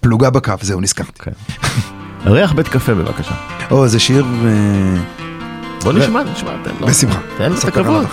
פלוגה 0.00 0.30
בקו, 0.30 0.52
זהו, 0.60 0.80
נזכרתי. 0.80 1.22
כן. 1.22 1.30
ריח 2.26 2.52
בית 2.52 2.68
קפה 2.68 2.94
בבקשה. 2.94 3.34
או, 3.70 3.88
זה 3.88 4.00
שיר... 4.00 4.24
אה, 4.44 5.02
בוא 5.84 5.92
נשמע, 5.92 6.22
נשמע, 6.22 6.50
תן 6.64 6.70
לו. 6.80 6.86
בשמחה. 6.86 7.20
תן 7.38 7.52
לו 7.52 7.58
את 7.58 7.64
הכבוד. 7.64 8.06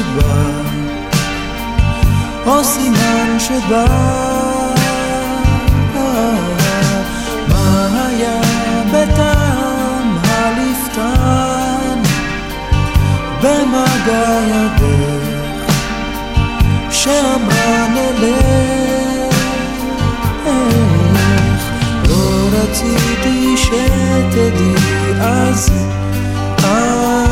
סיבה, 0.00 0.34
או 2.46 2.64
סימן 2.64 3.36
שבא. 3.38 3.86
מה 7.48 7.88
היה 8.08 8.40
בטעם 8.92 10.18
הלפתן? 10.28 12.00
במגע 13.42 14.40
ידך 14.46 15.74
שאמרה 16.90 17.86
נלך 17.94 19.34
לא 22.08 22.48
רציתי 22.52 23.56
שתדעי 23.56 24.74
אז 25.20 25.70
כותב 26.56 27.29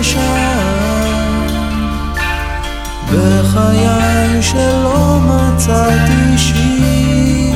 ושם 0.00 1.46
בחיי 3.06 4.42
שלא 4.42 5.18
מצאתי 5.20 6.38
שיר 6.38 7.54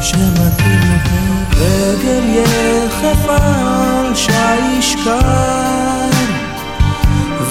שמתאים 0.00 0.80
יותר 0.92 1.60
רגל 1.60 2.24
יחפה 2.28 3.36
על 3.36 4.14
שיש 4.14 4.96
קר 5.04 6.10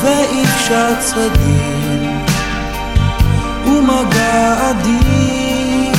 ואיפשת 0.01 0.99
צדדים 0.99 2.23
ומגע 3.65 4.69
עדין. 4.69 5.93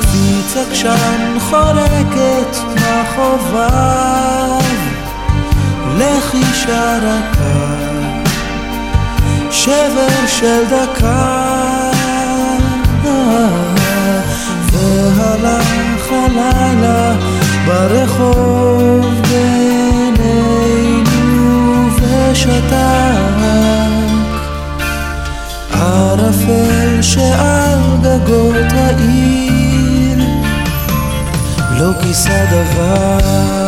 קפיץ 0.00 0.56
עקשן 0.56 1.38
חורקת 1.40 2.56
מחוביו 2.74 4.65
לחישה 5.98 6.98
רכה 7.02 7.74
שבר 9.50 10.26
של 10.26 10.62
דקה. 10.70 11.90
והלך 14.72 16.12
הלילה 16.12 17.14
ברחוב 17.66 19.22
בינינו 19.28 21.08
ושתק. 21.96 23.16
ערפל 25.72 27.02
שעל 27.02 27.78
גגות 28.02 28.72
העיר 28.72 30.18
לא 31.78 31.90
כיסה 32.02 32.44
דבר 32.50 33.65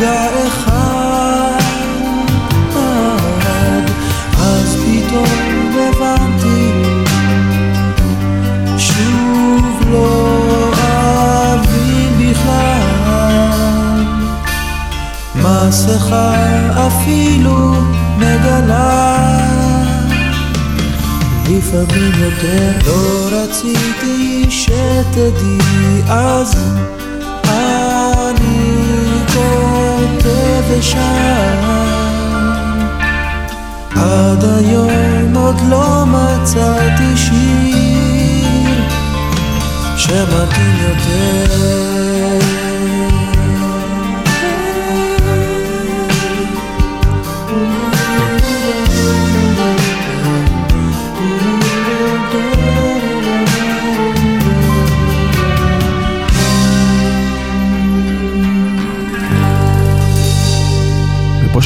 מגע 0.00 0.46
אחד 0.46 0.69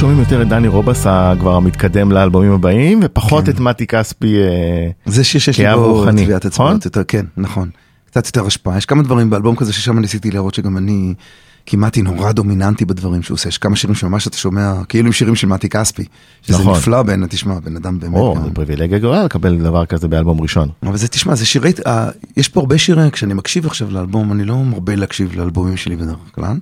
שומעים 0.05 0.21
יותר 0.21 0.43
את 0.43 0.49
דני 0.49 0.69
רובס 0.69 1.07
כבר 1.41 1.55
המתקדם 1.55 2.13
לאלבומים 2.13 2.53
הבאים 2.53 3.01
ופחות 3.03 3.49
את 3.49 3.61
מתי 3.61 3.87
כספי 3.87 4.37
אה, 4.43 4.89
זה 5.07 5.25
שיר 5.25 5.41
שיש 5.41 5.61
לי 5.61 5.67
בו 5.75 6.05
טביעת 6.11 6.47
נכון? 6.47 6.47
אצבעות, 6.47 6.85
יותר- 6.85 7.05
כן, 7.09 7.27
נכון. 7.37 7.69
קצת 8.07 8.27
יותר 8.27 8.47
השפעה, 8.47 8.79
יש 8.79 8.87
כמה 8.87 9.03
דברים 9.03 9.31
באלבום 9.31 9.57
כזה 9.57 9.73
ששם 9.73 9.99
ניסיתי 9.99 10.31
להראות 10.31 10.55
שגם 10.55 10.77
אני 10.77 11.15
כמעט 11.67 11.99
נורא 11.99 12.33
דומיננטי 12.33 12.85
בדברים 12.85 13.23
שהוא 13.23 13.35
עושה, 13.35 13.49
יש 13.49 13.59
כמה 13.59 13.77
שירים 13.77 13.95
שממש 13.95 14.27
אתה 14.27 14.37
שומע 14.37 14.75
כאילו 14.89 15.07
הם 15.07 15.13
שירים 15.13 15.35
של 15.35 15.47
מתי 15.47 15.69
כספי, 15.69 16.05
שזה 16.43 16.59
נכון. 16.59 16.77
נפלא 16.77 17.03
בעיניי, 17.03 17.29
תשמע, 17.29 17.59
בן 17.61 17.77
אדם 17.77 18.01
באמת, 18.01 18.17
או, 18.17 18.37
זה 18.45 18.51
פריבילגיה 18.55 18.99
גדולה 18.99 19.25
לקבל 19.25 19.57
דבר 19.57 19.87
כזה 19.87 20.09
באלבום 20.09 20.41
ראשון. 20.41 20.69
אבל 20.83 20.97
זה 20.97 21.09
תשמע, 21.09 21.35
זה 21.35 21.47
שירי, 21.47 21.73
אה, 21.87 22.09
יש 22.37 22.49
פה 22.49 22.61
הרבה 22.61 22.79
שירים, 22.79 23.11
כשאני 23.11 23.35
מקשיב 23.35 23.67
עכשיו 23.67 23.91
לאלבום, 23.91 24.33
אני 24.33 24.45
לא 24.45 24.57
מרבה 24.57 24.97
להקשיב 24.97 25.37
לאלבומים 25.37 25.77
שלי 25.77 25.97
בדרך 25.97 26.17
כלל, 26.35 26.57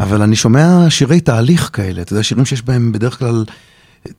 אבל 0.00 0.22
אני 0.22 0.36
שומע 0.36 0.86
שירי 0.90 1.20
תהליך 1.20 1.70
כאלה, 1.72 2.02
אתה 2.02 2.12
יודע, 2.12 2.22
שירים 2.22 2.44
שיש 2.44 2.62
בהם 2.62 2.92
בדרך 2.92 3.18
כלל 3.18 3.44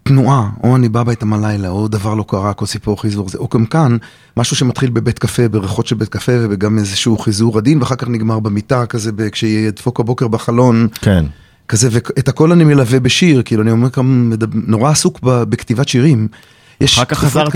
תנועה, 0.04 0.50
או 0.63 0.76
אני 0.76 0.89
בא 0.89 1.00
הביתה 1.00 1.26
מהלילה, 1.26 1.69
או 1.69 1.88
דבר 1.88 2.13
לא 2.13 2.26
קרה, 2.28 2.52
או 2.62 2.67
סיפור 2.67 3.02
חיזור, 3.02 3.30
זה, 3.30 3.38
או 3.38 3.48
גם 3.54 3.65
כאן, 3.65 3.98
משהו 4.38 4.56
שמתחיל 4.56 4.89
בבית 4.89 5.19
קפה, 5.19 5.48
בריחות 5.48 5.88
של 5.88 5.96
בית 5.96 6.10
קפה, 6.10 6.32
וגם 6.50 6.78
איזשהו 6.80 7.17
חיזור 7.17 7.58
עדין, 7.58 7.80
ואחר 7.80 7.96
כך 7.96 8.08
נגמר 8.08 8.39
במיטה, 8.39 8.86
כזה, 8.86 9.12
כשידפוק 9.32 10.00
הבוקר 10.00 10.28
בחלון, 10.28 10.88
כן. 11.02 11.26
כזה, 11.67 11.88
ואת 11.91 12.28
הכל 12.28 12.52
אני 12.52 12.63
מלווה 12.63 13.00
בשיר, 13.00 13.41
כאילו, 13.46 13.62
אני 13.63 13.72
אומר 13.72 13.89
כמה, 13.89 14.04
מדבר- 14.13 14.60
נורא 14.67 14.91
עסוק 14.91 15.19
בכתיבת 15.24 15.88
שירים. 15.88 16.28
יש 16.84 16.98
אחר 16.98 17.06
כך 17.06 17.17
חזרת 17.17 17.56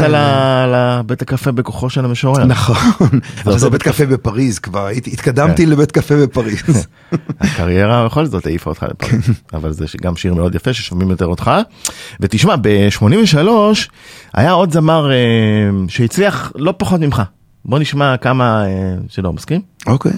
לבית 0.68 1.22
הקפה 1.22 1.52
בכוחו 1.52 1.90
של 1.90 2.06
המשורר. 2.06 2.46
נכון, 2.46 2.76
אבל 3.00 3.20
אותו 3.46 3.58
זה 3.58 3.70
בית 3.70 3.84
קפה 3.84 4.06
בפריז 4.06 4.60
כבר, 4.60 4.88
התקדמתי 4.88 5.66
לבית 5.66 5.92
קפה 5.92 6.16
בפריז. 6.16 6.88
הקריירה 7.40 8.06
בכל 8.06 8.26
זאת 8.26 8.46
העיפה 8.46 8.70
אותך 8.70 8.84
לפה, 8.84 9.08
אבל 9.54 9.72
זה 9.72 9.86
גם 10.02 10.16
שיר 10.16 10.34
מאוד 10.34 10.56
יפה 10.56 10.74
ששומעים 10.74 11.10
יותר 11.10 11.26
אותך. 11.26 11.52
ותשמע, 12.20 12.56
ב-83 12.62 13.38
היה 14.34 14.52
עוד 14.52 14.74
זמר 14.74 15.12
אה, 15.12 15.16
שהצליח 15.88 16.52
לא 16.56 16.74
פחות 16.78 17.02
ממך 17.02 17.22
בוא 17.66 17.80
נשמע 17.80 18.18
כמה 18.18 18.66
אה, 18.66 18.96
שלא 19.10 19.34
מסכים. 19.34 19.62
אוקיי. 19.88 20.12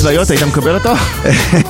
צבאיות, 0.00 0.30
היית 0.30 0.42
מקבל 0.42 0.74
אותו? 0.74 0.92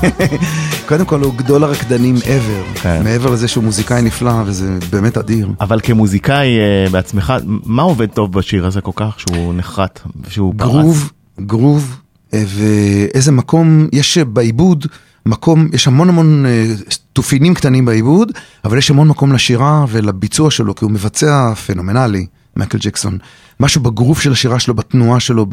קודם 0.88 1.04
כל 1.04 1.20
הוא 1.20 1.34
גדול 1.34 1.64
הרקדנים 1.64 2.16
ever, 2.16 2.78
כן. 2.82 3.04
מעבר 3.04 3.30
לזה 3.30 3.48
שהוא 3.48 3.64
מוזיקאי 3.64 4.02
נפלא 4.02 4.32
וזה 4.46 4.78
באמת 4.90 5.18
אדיר. 5.18 5.48
אבל 5.60 5.80
כמוזיקאי 5.82 6.58
אה, 6.58 6.90
בעצמך, 6.90 7.32
מה 7.44 7.82
עובד 7.82 8.06
טוב 8.10 8.32
בשיר 8.32 8.66
הזה 8.66 8.80
כל 8.80 8.90
כך 8.94 9.20
שהוא 9.20 9.54
נחרט, 9.54 10.00
שהוא 10.28 10.54
פרץ? 10.56 10.68
גרוב, 10.68 11.12
גרוב, 11.40 11.96
אה, 12.34 12.44
ואיזה 12.46 13.32
מקום, 13.32 13.88
יש 13.92 14.18
בעיבוד, 14.18 14.86
מקום, 15.26 15.68
יש 15.72 15.86
המון 15.86 16.08
המון 16.08 16.46
אה, 16.46 16.66
תופינים 17.12 17.54
קטנים 17.54 17.84
בעיבוד, 17.84 18.32
אבל 18.64 18.78
יש 18.78 18.90
המון 18.90 19.08
מקום 19.08 19.32
לשירה 19.32 19.84
ולביצוע 19.88 20.50
שלו, 20.50 20.74
כי 20.74 20.84
הוא 20.84 20.92
מבצע 20.92 21.54
פנומנלי, 21.54 22.26
מייקל 22.56 22.78
ג'קסון. 22.80 23.18
משהו 23.60 23.80
בגרוף 23.82 24.20
של 24.20 24.32
השירה 24.32 24.58
שלו, 24.58 24.74
בתנועה 24.74 25.20
שלו, 25.20 25.46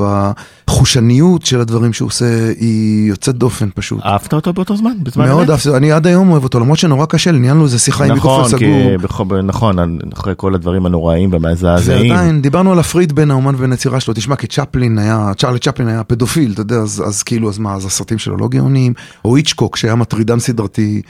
בחושניות 0.68 1.46
של 1.46 1.62
הדברים 1.62 1.94
שהוא 1.94 2.08
עושה, 2.08 2.26
היא 2.60 3.10
יוצאת 3.10 3.36
דופן 3.36 3.70
פשוט. 3.76 4.00
אהבת 4.06 4.34
אותו 4.34 4.54
באותו 4.54 4.78
זמן? 4.78 4.92
בזמן 5.04 5.28
מאוד? 5.28 5.50
אהבתי, 5.50 5.70
אני 5.70 5.92
עד 5.92 6.08
היום 6.08 6.30
אוהב 6.30 6.44
אותו, 6.44 6.60
למרות 6.60 6.78
שנורא 6.78 7.06
קשה, 7.06 7.32
לי, 7.32 7.40
ניהלנו 7.40 7.64
איזה 7.64 7.80
שיחה 7.80 8.06
עם 8.06 8.12
נכון, 8.12 8.42
מיקרופון 8.42 8.60
כי 8.60 8.66
סגור. 8.66 8.98
בכל- 8.98 9.42
נכון, 9.42 9.98
אחרי 10.14 10.34
כל 10.38 10.56
הדברים 10.56 10.86
הנוראים 10.86 11.34
והמזעזעים. 11.34 12.12
ועדיין, 12.12 12.42
דיברנו 12.42 12.72
על 12.72 12.80
הפריד 12.80 13.14
בין 13.16 13.32
האומן 13.32 13.56
ובין 13.56 13.72
היצירה 13.72 14.00
שלו, 14.00 14.14
תשמע, 14.14 14.36
כי 14.36 14.48
צ'פלין 14.48 14.98
היה, 14.98 15.32
צ'רלי 15.38 15.60
צ'פלין 15.60 15.88
היה 15.88 16.04
פדופיל, 16.04 16.52
אתה 16.52 16.62
יודע, 16.62 16.76
אז, 16.76 17.04
אז 17.08 17.24
כאילו, 17.24 17.50
אז 17.50 17.58
מה, 17.58 17.74
אז 17.74 17.86
הסרטים 17.86 18.18
שלו 18.18 18.38
לא 18.38 18.48
גאונים, 18.48 18.94
או 19.26 19.36
איצ'קוק 19.36 19.76
שהיה 19.76 19.96
מטרידן 19.96 20.40
סדרתי. 20.40 21.02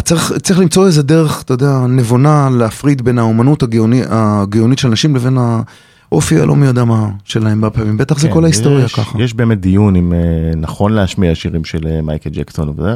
צריך, 0.00 0.32
צריך 0.42 0.58
למצוא 0.58 0.86
איזה 0.86 1.02
דרך, 1.02 1.42
אתה 1.42 1.54
יודע, 1.54 1.78
נבונה 1.88 2.48
להפריד 2.58 3.02
בין 3.02 3.18
האומנות 3.18 3.62
הגאוני, 3.62 4.02
הגאונית 4.08 4.78
של 4.78 4.88
אנשים 4.88 5.16
לבין 5.16 5.38
האופי 6.12 6.40
הלא 6.40 6.56
מי 6.56 6.66
יודע 6.66 6.84
מה 6.84 7.08
שלהם 7.24 7.60
בפעמים, 7.60 7.96
בטח 7.96 8.18
זה 8.18 8.28
כן, 8.28 8.34
כל 8.34 8.44
ההיסטוריה 8.44 8.84
יש- 8.84 8.94
ככה. 8.94 9.18
יש 9.22 9.34
באמת 9.34 9.60
דיון 9.60 9.96
אם 9.96 10.12
אה, 10.12 10.18
נכון 10.56 10.92
להשמיע 10.92 11.34
שירים 11.34 11.64
של 11.64 11.86
אה, 11.86 12.02
מייקל 12.02 12.30
ג'קסון. 12.30 12.68
וזה- 12.76 12.94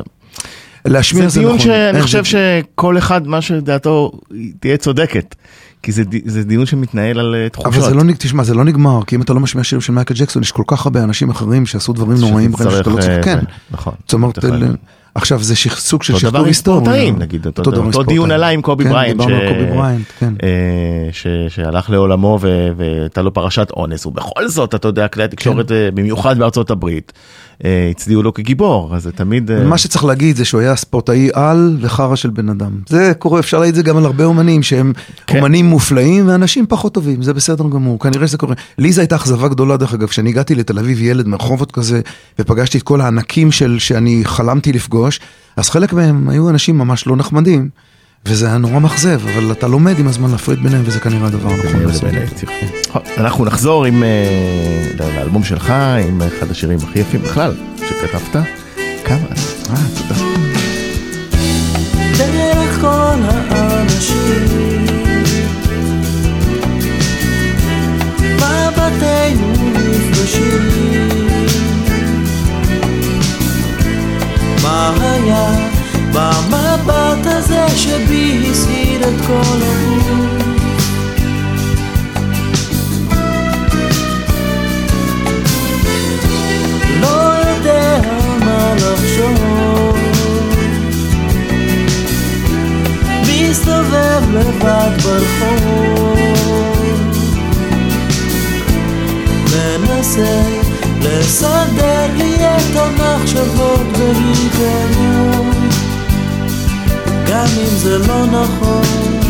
להשמיע 0.84 1.28
זה 1.28 1.40
דיון 1.40 1.54
נכון. 1.54 1.66
שאני 1.66 2.02
חושב 2.02 2.24
זה- 2.24 2.30
שכל 2.70 2.98
אחד, 2.98 3.26
מה 3.28 3.40
שדעתו 3.40 4.12
תהיה 4.60 4.76
צודקת. 4.76 5.34
כי 5.82 5.92
זה 5.92 6.02
זה 6.24 6.44
דיון 6.44 6.66
שמתנהל 6.66 7.18
על 7.18 7.34
אה, 7.34 7.48
תחושות. 7.48 7.74
אבל 7.74 7.82
זה 7.88 7.94
לא, 7.94 8.02
תשמע, 8.18 8.44
זה 8.44 8.54
לא 8.54 8.64
נגמר, 8.64 9.00
כי 9.06 9.16
אם 9.16 9.22
אתה 9.22 9.32
לא 9.32 9.40
משמיע 9.40 9.64
שירים 9.64 9.80
של 9.80 9.92
מייקל 9.92 10.14
ג'קסון, 10.14 10.42
יש 10.42 10.52
כל 10.52 10.62
כך 10.66 10.86
הרבה 10.86 11.02
אנשים 11.04 11.30
אחרים 11.30 11.66
שעשו 11.66 11.92
דברים 11.92 12.18
נוראים 12.18 12.52
שאתה 12.52 12.64
לא 12.90 13.00
צריך, 13.00 13.08
אה, 13.08 13.22
כן. 13.22 13.38
נכון. 13.70 13.92
זאת 14.04 14.12
אומרת, 14.12 14.38
עכשיו 15.14 15.42
זה 15.42 15.54
סוג 15.68 16.02
של 16.02 16.14
אותו 16.14 16.20
דבר 16.20 16.30
שכתוב 16.30 16.40
ההיסטוריה. 16.42 16.84
ספורטאים, 16.84 17.18
נגיד, 17.18 17.46
אותו- 17.46 17.62
דבר 17.70 17.84
אותו 17.84 18.02
דיון. 18.02 18.30
עלה 18.30 18.48
עם 18.48 18.62
קובי 18.62 18.84
כן, 18.84 18.90
בריינט, 18.90 19.22
כן. 20.18 20.34
אה, 20.42 21.08
שהלך 21.48 21.90
לעולמו 21.90 22.38
והייתה 22.76 23.22
לו 23.22 23.32
פרשת 23.34 23.70
אונס, 23.76 24.06
ובכל 24.06 24.48
זאת, 24.48 24.74
אתה 24.74 24.88
יודע, 24.88 25.08
כלי 25.08 25.24
התקשורת, 25.24 25.68
כן. 25.68 25.74
אה, 25.74 25.88
במיוחד 25.94 26.38
בארצות 26.38 26.70
הברית, 26.70 27.12
הצדיעו 27.64 28.22
לו 28.22 28.34
כגיבור, 28.34 28.96
אז 28.96 29.02
זה 29.02 29.12
תמיד... 29.12 29.50
אה, 29.50 29.64
מה 29.64 29.78
שצריך 29.78 30.04
להגיד 30.04 30.36
זה 30.36 30.44
שהוא 30.44 30.60
היה 30.60 30.76
ספורטאי 30.76 31.30
על 31.32 31.76
וחרא 31.80 32.16
של 32.16 32.30
בן 32.30 32.48
אדם. 32.48 32.70
זה 32.88 33.12
קורה, 33.18 33.40
אפשר 33.40 33.58
להגיד 33.58 33.70
את 33.70 33.76
זה 33.76 33.82
גם 33.82 33.96
על 33.96 34.04
הרבה 34.04 34.24
אומנים 34.24 34.62
שהם 34.62 34.92
כן. 35.26 35.38
אומנים 35.38 35.66
מופלאים 35.66 36.28
ואנשים 36.28 36.66
פחות 36.68 36.94
טובים, 36.94 37.22
זה 37.22 37.34
בסדר 37.34 37.64
גמור, 37.64 38.00
כנראה 38.00 38.28
שזה 38.28 38.38
קורה. 38.38 38.54
לי 38.78 38.92
זו 38.92 39.00
הייתה 39.00 39.16
אכזבה 39.16 39.48
גדולה 39.48 39.76
דרך 39.76 39.94
אגב, 39.94 40.08
כשאני 40.08 40.30
הגעתי 40.30 40.54
לתל 40.54 40.78
אביב 40.78 41.00
ילד 41.00 41.26
מרחובות 41.26 41.72
כזה, 41.72 42.00
ופגשתי 42.38 42.78
את 42.78 42.82
כל 42.82 43.00
הענקים 43.00 43.52
של 43.52 43.78
שאני 43.78 44.20
חלמתי 44.24 44.72
לפגוש, 44.72 45.20
אז 45.56 45.70
חלק 45.70 45.92
מהם 45.92 46.28
היו 46.28 46.50
אנשים 46.50 46.78
ממש 46.78 47.06
לא 47.06 47.16
נחמדים, 47.16 47.68
וזה 48.26 48.46
היה 48.46 48.58
נורא 48.58 48.78
מאכזב, 48.78 49.20
אבל 49.28 49.52
אתה 49.52 49.68
לומד 49.68 49.98
עם 49.98 50.08
הזמן 50.08 50.30
להפריד 50.30 50.58
ביניהם 50.62 50.82
וזה 50.86 51.00
כנראה 51.00 51.26
הדבר 51.26 51.50
הנכון 51.50 51.82
לעשות. 51.82 52.10
אנחנו 53.16 53.44
נחזור 53.44 53.84
עם 53.84 54.02
אה, 54.02 55.06
לאלבום 55.16 55.44
שלך, 55.44 55.70
עם 56.08 56.22
אחד 56.22 56.50
השירים 56.50 56.78
הכי 56.82 56.98
יפים 56.98 57.22
בכלל, 57.22 57.54
שכתבת. 57.76 58.44
כמה? 59.04 59.26
אה, 59.70 59.76
תודה. 59.98 60.20
דרך 62.18 62.80
כל 62.80 63.16
האנשים 63.50 64.72
מבטינו 68.36 69.52
נפגשים 69.74 70.68
מה 74.62 74.94
היה 75.00 75.71
במבט 76.12 77.26
הזה 77.26 77.66
שבי 77.76 78.46
הסעיר 78.50 79.00
את 79.00 79.26
כל 79.26 79.58
הגוף. 79.62 80.42
לא 87.00 87.32
יודע 87.48 88.00
מה 88.44 88.74
לחשוב. 88.74 89.98
מסתובב 93.28 94.22
לבד 94.32 94.90
ברחוב. 95.02 96.22
מנסה 99.52 100.42
לסדר 101.00 102.06
לי 102.16 102.36
את 102.36 102.76
המחשבות 102.76 103.86
בהיגיון 103.92 105.51
גם 107.32 107.46
אם 107.58 107.76
זה 107.76 107.98
לא 107.98 108.26
נכון. 108.26 109.20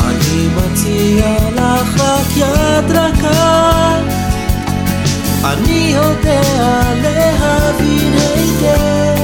אני 0.00 0.48
מציע 0.56 1.36
לך 1.54 2.00
רק 2.00 2.36
יד 2.36 2.90
רכה. 2.90 3.98
אני 5.44 5.94
יודע 5.94 6.40
להבין 7.02 8.12
היטב. 8.12 9.16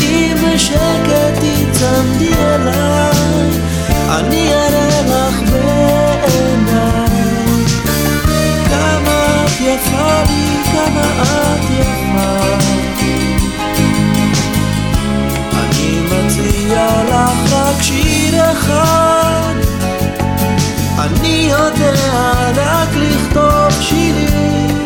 אם 0.00 0.34
בשקט 0.34 1.38
תצמדי 1.40 2.34
אליי 2.34 3.50
אני 4.10 4.48
אראה 4.54 5.02
לך 5.02 5.50
בעיניי. 5.50 7.04
כמה 8.68 9.44
את 9.46 9.60
יפה 9.60 10.22
לי 10.28 10.54
היה 16.74 17.04
לך 17.04 17.52
רק 17.52 17.82
שיר 17.82 18.52
אחד. 18.52 19.54
אני 20.98 21.48
יודע 21.50 21.92
רק 22.56 22.88
לכתוב 22.96 23.80
שירים. 23.80 24.78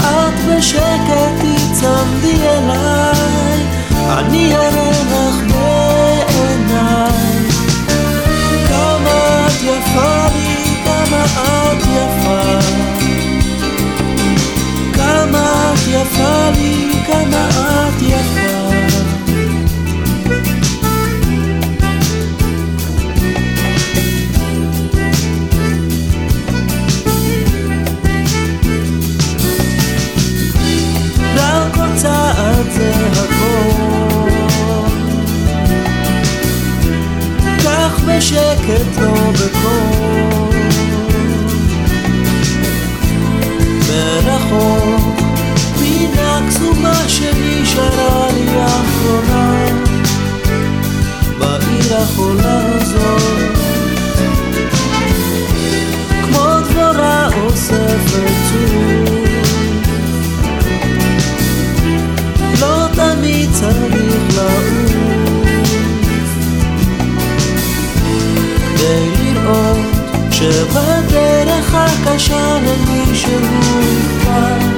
את 0.00 0.40
בשקט 0.48 1.34
תצמדי 1.38 2.48
אליי. 2.48 3.60
אני 4.18 4.54
הרי 4.54 4.93
בשקט 38.64 39.00
לא 39.00 39.32
בקול 39.32 40.56
מרחוק 43.88 45.20
קסומה 46.48 47.08
שנשארה 47.08 48.26
לי 48.32 48.48
האחרונה 48.50 49.64
בעיר 51.38 51.96
החולה 51.96 52.60
הזאת 52.74 53.52
כמו 56.24 56.60
דבורה 56.60 57.28
אוספת 57.42 58.32
צור 58.48 59.14
לא 62.60 62.86
תמיד 62.94 63.50
צריך 63.52 64.36
לעוף 64.36 64.83
שבדרך 70.52 71.74
הקשה 71.74 72.58
למישהו 72.58 73.38
אכפת 73.80 74.74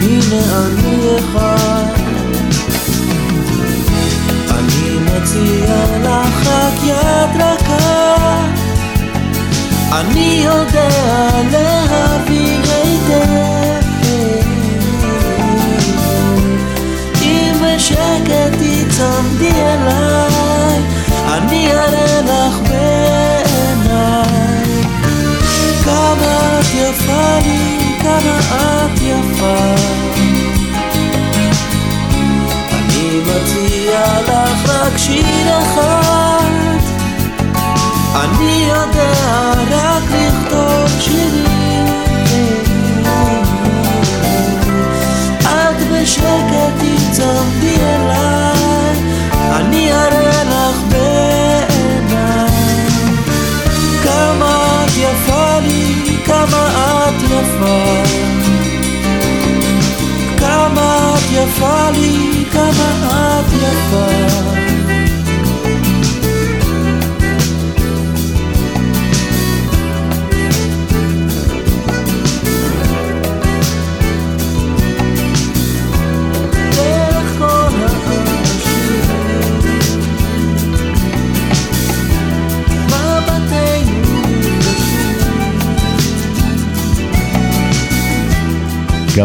הנה 0.00 0.66
אני 0.66 1.18
אחד. 1.18 1.84
אני 4.50 4.98
מציע 4.98 5.84
לך 6.02 6.48
רק 6.48 6.82
יד 6.82 7.42
רכה. 7.42 8.46
אני 9.92 10.42
יודע 10.44 10.88
להבין 11.50 12.69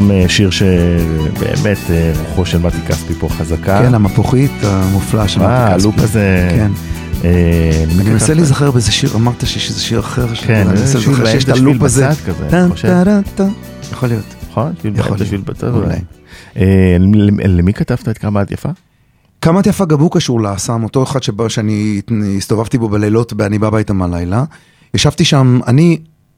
גם 0.06 0.12
אה, 0.12 0.30
שיר 0.30 0.50
שבאמת 0.50 1.78
אה, 1.90 2.14
רוחו 2.20 2.46
של 2.46 2.58
מתי 2.58 2.78
כספי 2.88 3.14
פה 3.14 3.30
חזקה. 3.30 3.82
כן, 3.84 3.94
המפוחית 3.94 4.52
המופלא 4.64 5.28
של 5.28 5.42
אה, 5.42 5.66
מתי 5.66 5.74
הלופ 5.74 5.96
כספי. 5.96 6.06
הזה. 6.06 6.48
כן. 6.50 6.72
אה, 7.24 7.84
אני 7.84 8.10
מנסה 8.10 8.34
להיזכר 8.34 8.72
באיזה 8.72 8.92
שיר, 8.92 9.10
אמרת 9.16 9.48
שיש 9.48 9.70
איזה 9.70 9.82
שיר 9.82 10.00
אחר. 10.00 10.36
כן, 10.36 10.68
אני 10.68 10.80
מנסה 10.80 11.00
להיזכר 11.00 11.26
שיש 11.26 11.44
את 11.44 11.50
הלופ 11.50 11.82
הזה. 11.82 12.10
יכול 13.92 14.10
להיות. 14.10 14.36
נכון? 14.50 14.74
יכול 14.96 15.18
להיות. 15.18 15.94
אה, 16.58 16.98
למי 17.48 17.74
כתבת 17.74 18.10
את 18.10 18.18
כמה 18.18 18.42
את 18.42 18.52
יפה? 18.52 18.70
כמה 19.42 19.60
את 19.60 19.68
יפה 19.68 19.86
גם 19.86 20.00
הוא 20.00 20.12
קשור 20.12 20.42
לאסם, 20.42 20.84
אותו 20.84 21.04
אחד 21.04 21.20
שאני 21.48 22.02
הסתובבתי 22.38 22.78
בו 22.78 22.90
בלילות 22.90 23.34
באני 23.34 23.60
בא 23.60 23.68
הביתה 23.68 23.94
מהלילה. 23.94 24.44
ישבתי 24.94 25.26
שם, 25.26 25.60
אני 25.68 25.98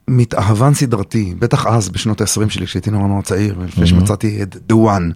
מתאהבן 0.10 0.74
סדרתי, 0.74 1.34
בטח 1.40 1.66
אז 1.66 1.90
בשנות 1.90 2.22
ה-20 2.22 2.50
שלי 2.50 2.66
כשהייתי 2.66 2.92
נורא 2.92 3.08
נורא 3.08 3.22
צעיר, 3.22 3.56
לפני 3.68 3.88
שמצאתי 3.88 4.44
את 4.44 4.56
The 4.72 4.74
One. 4.74 5.14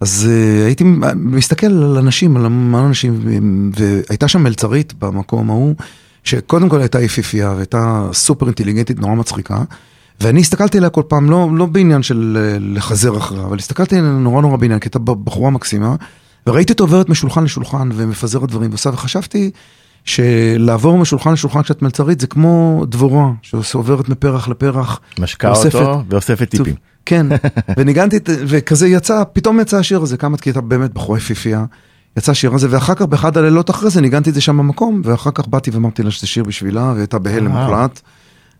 אז 0.00 0.28
uh, 0.28 0.66
הייתי 0.66 0.84
מסתכל 1.14 1.66
על 1.66 1.98
אנשים, 1.98 2.36
על 2.36 2.46
המון 2.46 2.84
אנשים, 2.84 3.40
והייתה 3.76 4.28
שם 4.28 4.42
מלצרית 4.42 4.92
במקום 4.98 5.50
ההוא, 5.50 5.74
שקודם 6.24 6.68
כל 6.68 6.80
הייתה 6.80 7.00
יפיפייה 7.00 7.50
והייתה 7.50 8.08
סופר 8.12 8.46
אינטליגנטית, 8.46 8.98
נורא 8.98 9.14
מצחיקה. 9.14 9.62
ואני 10.20 10.40
הסתכלתי 10.40 10.78
עליה 10.78 10.90
כל 10.90 11.02
פעם, 11.08 11.30
לא, 11.30 11.48
לא 11.54 11.66
בעניין 11.66 12.02
של 12.02 12.38
אה, 12.40 12.56
לחזר 12.60 13.16
אחריה, 13.16 13.44
אבל 13.44 13.58
הסתכלתי 13.58 13.98
עליה 13.98 14.10
נורא 14.10 14.42
נורא 14.42 14.56
בעניין, 14.56 14.80
כי 14.80 14.86
הייתה 14.86 14.98
בחורה 14.98 15.50
מקסימה, 15.50 15.94
וראיתי 16.46 16.72
אותה 16.72 16.82
עוברת 16.82 17.08
משולחן 17.08 17.44
לשולחן 17.44 17.88
ומפזרת 17.94 18.48
דברים 18.48 18.70
ועושה, 18.70 18.90
וחשבתי 18.90 19.50
שלעבור 20.14 20.98
משולחן 20.98 21.32
לשולחן 21.32 21.62
כשאת 21.62 21.82
מלצרית 21.82 22.20
זה 22.20 22.26
כמו 22.26 22.84
דבורה, 22.88 23.30
שעוברת 23.42 24.08
מפרח 24.08 24.48
לפרח. 24.48 25.00
משקה 25.18 25.48
ואוספת- 25.48 25.74
אותו 25.74 26.02
ואוספת 26.10 26.50
טיפים. 26.50 26.74
כן, 27.06 27.26
וניגנתי, 27.76 28.16
וכזה 28.26 28.88
יצא, 28.88 29.22
פתאום 29.32 29.60
יצא 29.60 29.76
השיר 29.78 30.02
הזה, 30.02 30.16
כמה 30.16 30.36
כי 30.36 30.48
הייתה 30.50 30.60
באמת 30.60 30.92
בחורה 30.94 31.18
יפיפייה. 31.18 31.64
יצא 32.16 32.32
השיר 32.32 32.54
הזה, 32.54 32.66
ואחר 32.70 32.94
כך 32.94 33.02
באחד 33.02 33.36
הלילות 33.36 33.70
אחרי 33.70 33.90
זה 33.90 34.00
ניגנתי 34.00 34.30
את 34.30 34.34
זה 34.34 34.40
שם 34.40 34.58
במקום, 34.58 35.02
ואחר 35.04 35.30
כך 35.34 35.48
באתי 35.48 35.70
ואמרתי 35.70 36.02
לה 36.02 36.10
שזה 36.10 36.26
שיר 36.26 36.44
בשבילה, 36.44 36.82
והיא 36.84 36.98
הייתה 36.98 37.18
בהלם 37.18 37.52
וואו. 37.54 37.70
מוחלט 37.70 38.00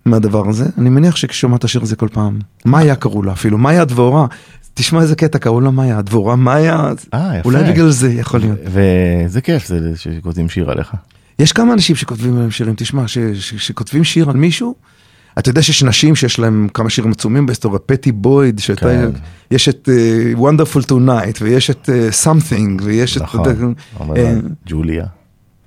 מהדבר 0.07 0.49
הזה. 0.49 0.67
אני 0.79 0.89
מניח 0.91 1.17
שכששומע 1.17 1.57
את 1.57 1.65
השיר 1.65 1.83
הזה 1.83 1.97
כל 1.97 2.09
פעם, 2.13 2.39
מאיה 2.65 2.97
קראו 2.97 3.23
לה 3.23 3.33
אפילו, 3.33 3.59
מאיה 3.59 3.83
הדבורה. 3.83 4.27
תשמע 4.75 5.01
איזה 5.01 5.17
קטע, 5.17 5.39
קראו 5.39 5.61
לה 5.61 5.71
מאיה, 5.71 5.99
הדבורה 5.99 6.37
מאיה, 6.37 6.93
אה. 7.15 7.41
אולי 7.45 7.65
בגלל 7.73 7.91
זה 7.91 8.13
יכול 8.13 8.41
להיות. 8.41 8.59
וזה 8.67 9.41
כיף, 9.41 9.67
זה 9.67 9.79
שכותבים 9.97 10.49
שיר 10.49 10.71
עליך. 10.71 10.93
יש 11.41 11.53
כמה 11.53 11.73
אנשים 11.73 11.97
שכותבים 11.97 12.37
עליהם 12.37 12.51
שירים, 12.51 12.75
תשמע, 12.77 13.05
שכותבים 13.35 14.05
שיר 14.05 14.31
על 14.31 14.37
מישהו, 14.37 14.75
אתה 15.39 15.51
יודע 15.51 15.63
שיש 15.63 15.83
נשים 15.83 16.17
שיש 16.17 16.39
להם 16.39 16.69
כמה 16.75 16.91
שירים 16.91 17.11
עצומים 17.11 17.47
בהיסטוריה, 17.47 17.79
פטי 17.79 18.13
בויד, 18.13 18.59
שהייתה, 18.59 18.87
כן. 18.87 19.11
יש 19.51 19.69
את 19.69 19.89
uh, 19.89 20.39
Wonderful 20.39 20.87
Tonight, 20.91 21.39
ויש 21.41 21.71
את 21.71 21.89
uh, 21.89 22.27
Something, 22.27 22.83
ויש 22.83 23.17
את... 23.17 23.23
נכון. 23.23 23.75
אבל 24.01 24.41
ג'וליה, 24.67 25.07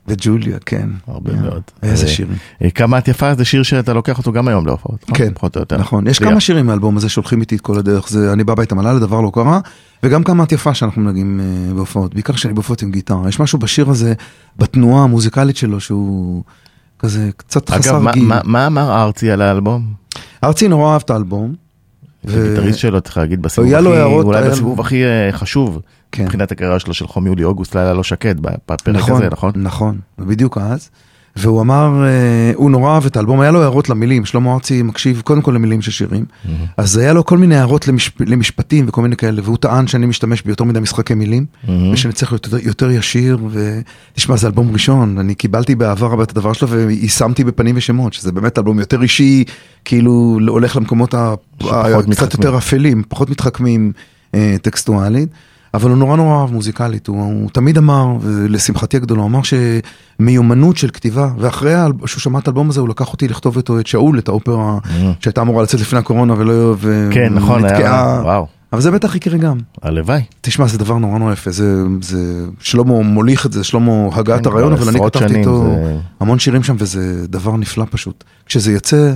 וג'וליה, 0.07 0.57
כן. 0.65 0.89
הרבה 1.07 1.31
אה, 1.31 1.41
מאוד. 1.41 1.61
איזה 1.83 2.05
אה, 2.05 2.11
שירים. 2.11 2.37
אה, 2.63 2.69
כמה 2.69 2.97
את 2.97 3.07
יפה 3.07 3.35
זה 3.35 3.45
שיר 3.45 3.63
שאתה 3.63 3.93
לוקח 3.93 4.17
אותו 4.17 4.31
גם 4.31 4.47
היום 4.47 4.65
להופעות. 4.65 5.03
כן, 5.13 5.33
פחות 5.33 5.55
או 5.55 5.61
יותר. 5.61 5.77
נכון. 5.77 6.07
יש. 6.07 6.19
כמה 6.19 6.39
שירים 6.39 6.65
מהאלבום 6.65 6.97
הזה 6.97 7.09
שהולכים 7.09 7.41
איתי 7.41 7.55
את 7.55 7.61
כל 7.61 7.77
הדרך, 7.79 8.09
זה 8.09 8.33
אני 8.33 8.43
בא 8.43 8.53
הביתה 8.53 8.75
מלא 8.75 8.93
לדבר 8.95 9.21
לא 9.21 9.31
קרה, 9.33 9.59
וגם 10.03 10.23
כמה 10.23 10.43
את 10.43 10.51
יפה 10.51 10.73
שאנחנו 10.73 11.01
מנגנים 11.01 11.39
אה, 11.39 11.73
בהופעות, 11.73 12.13
בעיקר 12.13 12.33
כשאני 12.33 12.53
בהופעות 12.53 12.81
עם 12.81 12.91
גיטרה. 12.91 13.29
יש 13.29 13.39
משהו 13.39 13.59
בשיר 13.59 13.89
הזה, 13.89 14.13
בתנועה 14.57 15.03
המוזיקלית 15.03 15.57
שלו, 15.57 15.79
שהוא 15.79 16.43
כזה 16.99 17.29
קצת 17.37 17.69
אגב, 17.71 17.79
חסר 17.81 17.99
מה- 17.99 18.11
גיל. 18.11 18.25
מה- 18.25 18.41
מה 18.43 18.67
אמר 18.67 19.01
ארצי 19.03 19.31
על 19.31 19.41
האלבום? 19.41 19.93
ארצי 20.43 20.67
נורא 20.67 20.93
אהב 20.93 21.01
את 21.05 21.09
האלבום. 21.09 21.53
ו- 22.25 22.45
הגיטריסט 22.45 22.79
שלו 22.79 23.01
צריך 23.01 23.17
להגיד 23.17 23.41
בסיבוב 23.41 23.73
הכי, 23.73 24.01
אולי 24.23 24.49
בסיבוב 24.49 24.79
הכי 24.79 25.01
חשוב, 25.31 25.79
כן. 26.15 26.23
מבחינת 26.23 26.51
הקריירה 26.51 26.79
שלו 26.79 26.93
של 26.93 27.07
חום 27.07 27.27
יולי 27.27 27.43
אוגוסט, 27.43 27.75
לילה 27.75 27.93
לא 27.93 28.03
שקט, 28.03 28.35
בפרק 28.39 28.87
הזה, 29.15 29.29
נכון? 29.29 29.51
נכון, 29.55 29.97
בדיוק 30.19 30.57
אז. 30.57 30.89
והוא 31.35 31.61
אמר, 31.61 32.03
אה, 32.05 32.51
הוא 32.55 32.71
נורא 32.71 32.93
אהב 32.93 33.05
את 33.05 33.17
האלבום, 33.17 33.39
היה 33.39 33.51
לו 33.51 33.61
הערות 33.61 33.89
למילים, 33.89 34.25
שלמה 34.25 34.53
ארצי 34.53 34.81
מקשיב 34.83 35.21
קודם 35.25 35.41
כל 35.41 35.51
למילים 35.51 35.81
של 35.81 35.91
שירים, 35.91 36.25
אז 36.77 36.97
היה 36.97 37.13
לו 37.13 37.25
כל 37.25 37.37
מיני 37.37 37.55
הערות 37.55 37.87
למשפ, 37.87 38.21
למשפטים 38.21 38.85
וכל 38.87 39.01
מיני 39.01 39.15
כאלה, 39.15 39.41
והוא 39.45 39.57
טען 39.57 39.87
שאני 39.87 40.05
משתמש 40.05 40.41
ביותר 40.41 40.63
מדי 40.63 40.79
משחקי 40.79 41.13
מילים, 41.13 41.45
ושאני 41.93 42.13
צריך 42.13 42.31
להיות 42.31 42.45
יותר, 42.45 42.67
יותר 42.67 42.91
ישיר, 42.91 43.37
ותשמע, 43.49 44.37
זה 44.37 44.47
אלבום 44.47 44.73
ראשון, 44.73 45.17
אני 45.17 45.35
קיבלתי 45.35 45.75
באהבה 45.75 46.07
רבה 46.07 46.23
את 46.23 46.31
הדבר 46.31 46.53
שלו, 46.53 46.69
ויישמתי 46.69 47.43
בפנים 47.43 47.75
ושמות, 47.77 48.13
שזה 48.13 48.31
באמת 48.31 48.57
אלבום 48.57 48.79
יותר 48.79 49.01
אישי, 49.01 49.43
כאילו 49.85 50.39
הולך 50.47 50.75
למקומות 50.75 51.13
ה- 51.13 51.33
ה- 51.63 52.01
קצת. 52.11 52.33
יותר 52.33 52.57
אפלים, 52.57 53.03
פחות 53.09 53.29
מתחכמים 53.29 53.91
אה, 54.35 54.55
טקסטואלית. 54.61 55.29
אבל 55.73 55.89
הוא 55.89 55.97
נורא 55.97 56.17
נורא 56.17 56.41
אהב 56.41 56.51
מוזיקלית, 56.53 57.07
הוא, 57.07 57.23
הוא 57.23 57.49
תמיד 57.53 57.77
אמר, 57.77 58.05
ולשמחתי 58.21 58.97
הגדולה, 58.97 59.21
הוא 59.21 59.29
אמר 59.29 59.39
שמיומנות 60.19 60.77
של 60.77 60.89
כתיבה, 60.93 61.29
ואחרי 61.39 61.73
שהוא 62.05 62.21
שמע 62.21 62.39
את 62.39 62.47
האלבום 62.47 62.69
הזה, 62.69 62.79
הוא 62.81 62.89
לקח 62.89 63.13
אותי 63.13 63.27
לכתוב 63.27 63.57
איתו 63.57 63.79
את 63.79 63.87
שאול, 63.87 64.19
את 64.19 64.27
האופרה 64.27 64.77
שהייתה 65.19 65.41
אמורה 65.41 65.63
לצאת 65.63 65.79
לפני 65.81 65.99
הקורונה 65.99 66.33
ולא... 66.37 66.75
ו- 66.77 67.09
Mm. 67.11 67.13
כן, 67.13 67.33
נכון, 67.33 67.65
היה- 67.65 67.73
נתקעה. 67.77 68.21
וואו. 68.23 68.47
אבל 68.73 68.81
זה 68.81 68.91
בטח 68.91 69.15
יקרה 69.15 69.37
גם. 69.37 69.57
הלוואי. 69.81 70.21
תשמע, 70.41 70.67
זה 70.67 70.77
דבר 70.77 70.97
נורא 70.97 71.19
נורא 71.19 71.33
יפה, 71.33 71.51
זה, 71.51 71.75
זה, 72.01 72.17
שלמה 72.59 73.01
מוליך 73.01 73.45
את 73.45 73.51
זה, 73.53 73.63
שלמה 73.63 73.91
הגה 74.13 74.35
את 74.35 74.41
כן, 74.43 74.49
הרעיון, 74.49 74.73
אבל 74.73 74.87
אני 74.89 74.99
כתבתי 75.05 75.35
איתו 75.35 75.63
זה- 75.63 75.97
המון 76.19 76.39
שירים 76.39 76.63
שם, 76.63 76.75
וזה 76.79 77.25
דבר 77.27 77.57
נפלא 77.57 77.85
פשוט. 77.91 78.23
כשזה 78.45 78.71
יצא, 78.73 79.13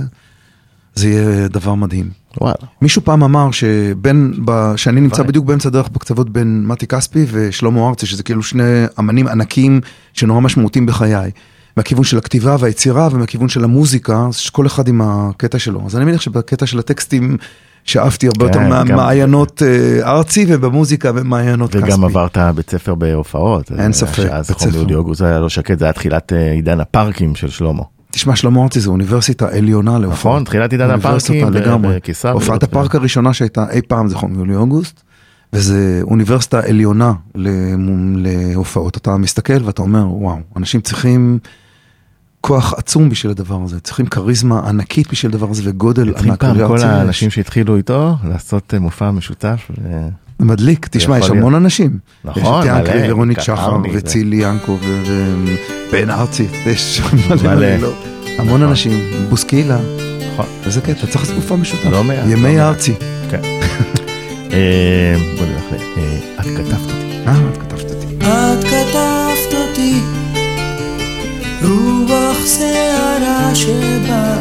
זה 0.98 1.08
יהיה 1.08 1.48
דבר 1.48 1.74
מדהים. 1.74 2.08
וואלה. 2.40 2.54
מישהו 2.82 3.02
פעם 3.04 3.22
אמר 3.24 3.50
שבין, 3.50 4.34
ב- 4.44 4.72
שאני 4.76 5.00
נמצא. 5.00 5.22
בדיוק 5.22 5.44
באמצע 5.46 5.68
הדרך 5.68 5.88
בקצוות 5.88 6.30
בין 6.30 6.64
מתי 6.66 6.86
כספי 6.86 7.26
ושלמה 7.30 7.88
ארצי, 7.88 8.06
שזה 8.06 8.22
כאילו 8.22 8.42
שני 8.42 8.62
אמנים 8.98 9.26
ענקים 9.28 9.80
שנורא 10.12 10.40
משמעותיים 10.40 10.86
בחיי. 10.86 11.30
מהכיוון 11.76 12.04
של 12.04 12.18
הכתיבה 12.18 12.56
והיצירה 12.60 13.08
ומהכיוון 13.12 13.48
של 13.48 13.64
המוזיקה, 13.64 14.26
כל 14.52 14.66
אחד 14.66 14.88
עם 14.88 15.00
הקטע 15.04 15.58
שלו. 15.58 15.82
אז 15.86 15.96
אני 15.96 16.04
מניח 16.04 16.20
שבקטע 16.20 16.66
של 16.66 16.78
הטקסטים 16.78 17.36
שאפתי 17.84 18.26
הרבה 18.26 18.44
יותר 18.46 18.58
כן, 18.58 18.64
גם- 18.64 18.68
מהמעיינות 18.88 19.62
אה, 19.62 20.10
ארצי 20.10 20.44
ובמוזיקה 20.48 21.12
במעיינות 21.12 21.70
כספי. 21.74 21.84
וגם 21.84 22.04
עברת 22.04 22.38
בית 22.54 22.70
ספר 22.70 22.94
בהופעות. 22.94 23.72
אין 23.78 23.92
ספק, 23.92 24.14
שאז 24.16 24.48
בית 24.48 24.56
חום 24.58 24.68
ספר. 24.70 24.78
יולי 24.78 24.94
אוגוסט 24.94 25.18
זה 25.18 25.26
היה 25.26 25.38
לא 25.40 25.48
שקט, 25.48 25.78
זה 25.78 25.84
היה 25.84 25.92
תחילת 25.92 26.32
אה, 26.32 26.52
עידן 26.52 26.80
הפארקים 26.80 27.34
של 27.34 27.48
שלמה. 27.50 27.82
תשמע, 28.10 28.36
שלמה 28.36 28.62
ארצי 28.62 28.80
זה 28.80 28.90
אוניברסיטה 28.90 29.48
עליונה 29.48 29.98
להופעות. 29.98 30.34
נכון, 30.34 30.44
תחילת 30.44 30.72
עידן 30.72 30.90
הפארקים 30.90 31.52
לגמרי. 31.52 31.98
הופעת. 32.32 32.62
הפארק 32.62 32.94
הראשונה 32.94 33.32
שהייתה 33.32 33.70
אי 33.70 33.82
פעם 33.82 34.08
זה 34.08 34.14
חום 34.14 34.34
יולי 34.34 34.54
אוגוסט, 34.54 35.02
וזה 35.52 36.00
אוניברסיטה 36.02 36.60
עליונה 36.60 37.12
להופעות. 38.16 38.96
אתה 38.96 39.16
מסתכל 39.16 39.64
ואתה 39.64 39.82
אומר, 39.82 40.06
וואו, 40.08 40.38
אנשים 40.56 40.80
צריכים 40.80 41.38
כוח 42.40 42.74
עצום 42.76 43.08
בשביל 43.08 43.30
הדבר 43.30 43.62
הזה, 43.64 43.80
צריכים 43.80 44.06
כריזמה 44.06 44.68
ענקית 44.68 45.10
בשביל 45.10 45.32
הדבר 45.32 45.50
הזה 45.50 45.62
וגודל 45.64 46.08
ענק. 46.08 46.40
פעם 46.40 46.54
כל 46.54 46.60
לארצי 46.60 46.74
יש. 46.76 46.82
האנשים 46.84 47.30
שהתחילו 47.30 47.76
איתו 47.76 48.16
לעשות 48.24 48.74
אה, 48.74 48.78
מופע 48.78 49.10
משותף. 49.10 49.70
מדליק, 50.40 50.88
תשמע, 50.90 51.18
יש. 51.18 51.30
המון 51.30 51.54
אנשים. 51.54 51.98
נכון, 52.24 52.62
יש 52.62 52.68
את 52.68 52.88
מלא, 52.88 53.12
ורונית 53.12 53.38
קטרני 53.38 53.56
שחר 53.58 53.76
וצילי 53.92 54.36
ינקו 54.36 54.78
ובן 54.82 56.10
ארצי, 56.10 56.46
יש 56.66 57.00
מלא 57.00 57.42
מלא. 57.42 57.54
מלא, 57.54 57.76
לא. 57.76 57.92
המון 58.38 58.60
נכון. 58.60 58.62
אנשים, 58.62 58.92
בוסקילה, 59.28 59.78
נכון. 60.32 60.46
איזה 60.66 60.80
קטע, 60.80 61.06
צריך 61.06 61.16
לעשות 61.16 61.36
מופע 61.36 61.56
משותף. 61.56 61.84
לא 61.90 62.04
מעט, 62.04 62.26
לא 62.26 62.32
ימי 62.32 62.56
מעט. 62.56 62.66
ארצי. 62.66 62.94
כן. 63.30 63.40
אה, 64.52 65.16
בוא 65.38 65.46
נלך 65.46 65.64
ל... 65.72 66.00
אה, 66.00 66.18
את 66.40 66.46
כתבת 66.46 66.90
אותי. 66.90 67.22
אה, 67.26 67.50
את 67.52 67.58
כתבת 67.58 67.90
אותי. 67.90 68.06
את 68.20 68.64
כתבת 68.64 69.54
אותי, 69.54 70.00
רוח 71.62 72.46
שערה 72.46 73.54
שבאה 73.54 74.38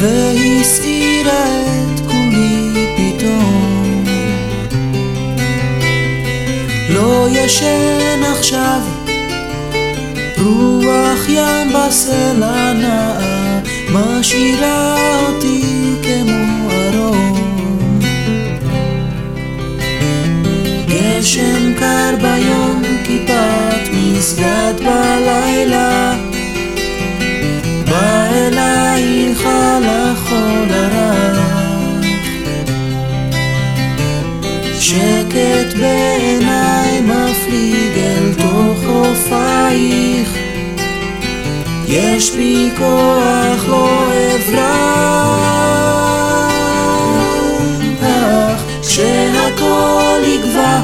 והסעירה 0.00 1.44
את 1.94 2.00
כולי 2.06 2.87
לא 6.88 7.26
ישן 7.30 8.22
עכשיו, 8.32 8.80
רוח 10.38 11.28
ים 11.28 11.72
בסלע 11.72 12.72
נעה, 12.72 13.18
משאירה 13.92 14.96
אותי 15.20 15.62
כמו 16.02 16.70
ארון. 16.70 18.00
גשם 20.86 21.74
קר 21.78 22.14
ביום, 22.22 22.82
כיפת 23.04 23.92
מסגד 23.92 24.74
בלילה. 24.78 26.14
בא 27.90 28.24
אלייך 28.30 29.48
לחול 29.80 30.68
הרך. 30.70 31.38
שקט 34.80 35.76
בעיניי 35.80 36.57
חופייך. 39.68 40.28
יש 41.88 42.30
בי 42.30 42.70
כוח 42.78 43.64
לא 43.68 44.10
אברח, 44.36 44.88
כשהכל 48.82 50.20
יגבע, 50.24 50.80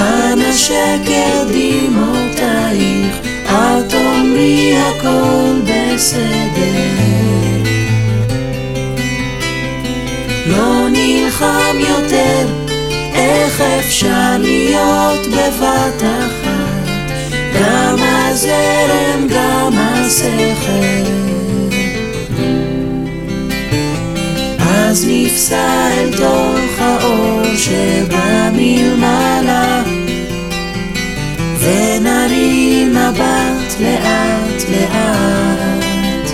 אנא 0.00 0.52
שקר 0.52 1.44
דמעותייך, 1.48 3.16
אל 3.48 3.82
תאמרי 3.82 4.76
הכל 4.78 5.60
בסדר. 5.64 6.92
לא 10.46 10.88
נלחם 10.92 11.76
יותר, 11.78 12.46
איך 13.14 13.60
אפשר 13.60 14.36
להיות 14.38 15.26
בבת 15.26 16.02
אחת, 16.02 16.41
הזרם, 18.32 19.28
גם 19.28 19.72
השכל. 19.78 21.04
אז 24.60 25.06
נפסע 25.08 25.88
אל 25.92 26.16
תוך 26.16 26.78
האור 26.78 27.42
שבא 27.56 28.50
מלמעלה 28.52 29.82
ונרים 31.58 32.94
מבט 32.94 33.80
לאט 33.80 34.62
לאט 34.70 36.30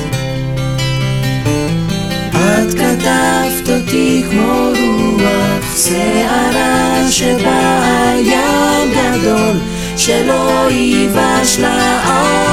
את 2.34 2.74
כתבת 2.74 3.70
אותי 3.70 4.22
כמו 4.30 4.72
רוח 4.78 5.76
שערה 5.76 7.06
שבאה 7.10 8.14
ים 8.20 8.92
גדול 8.92 9.77
שלא 9.98 10.68
ייבש 10.70 11.58
לעד 11.58 12.48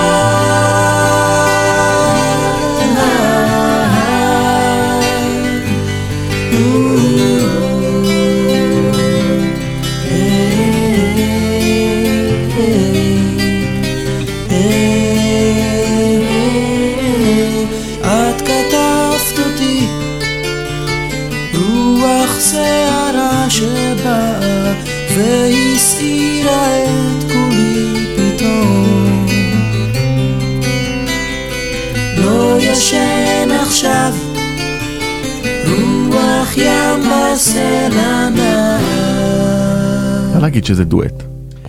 להגיד 40.56 40.66
שזה 40.66 40.86
דואט. 40.86 41.24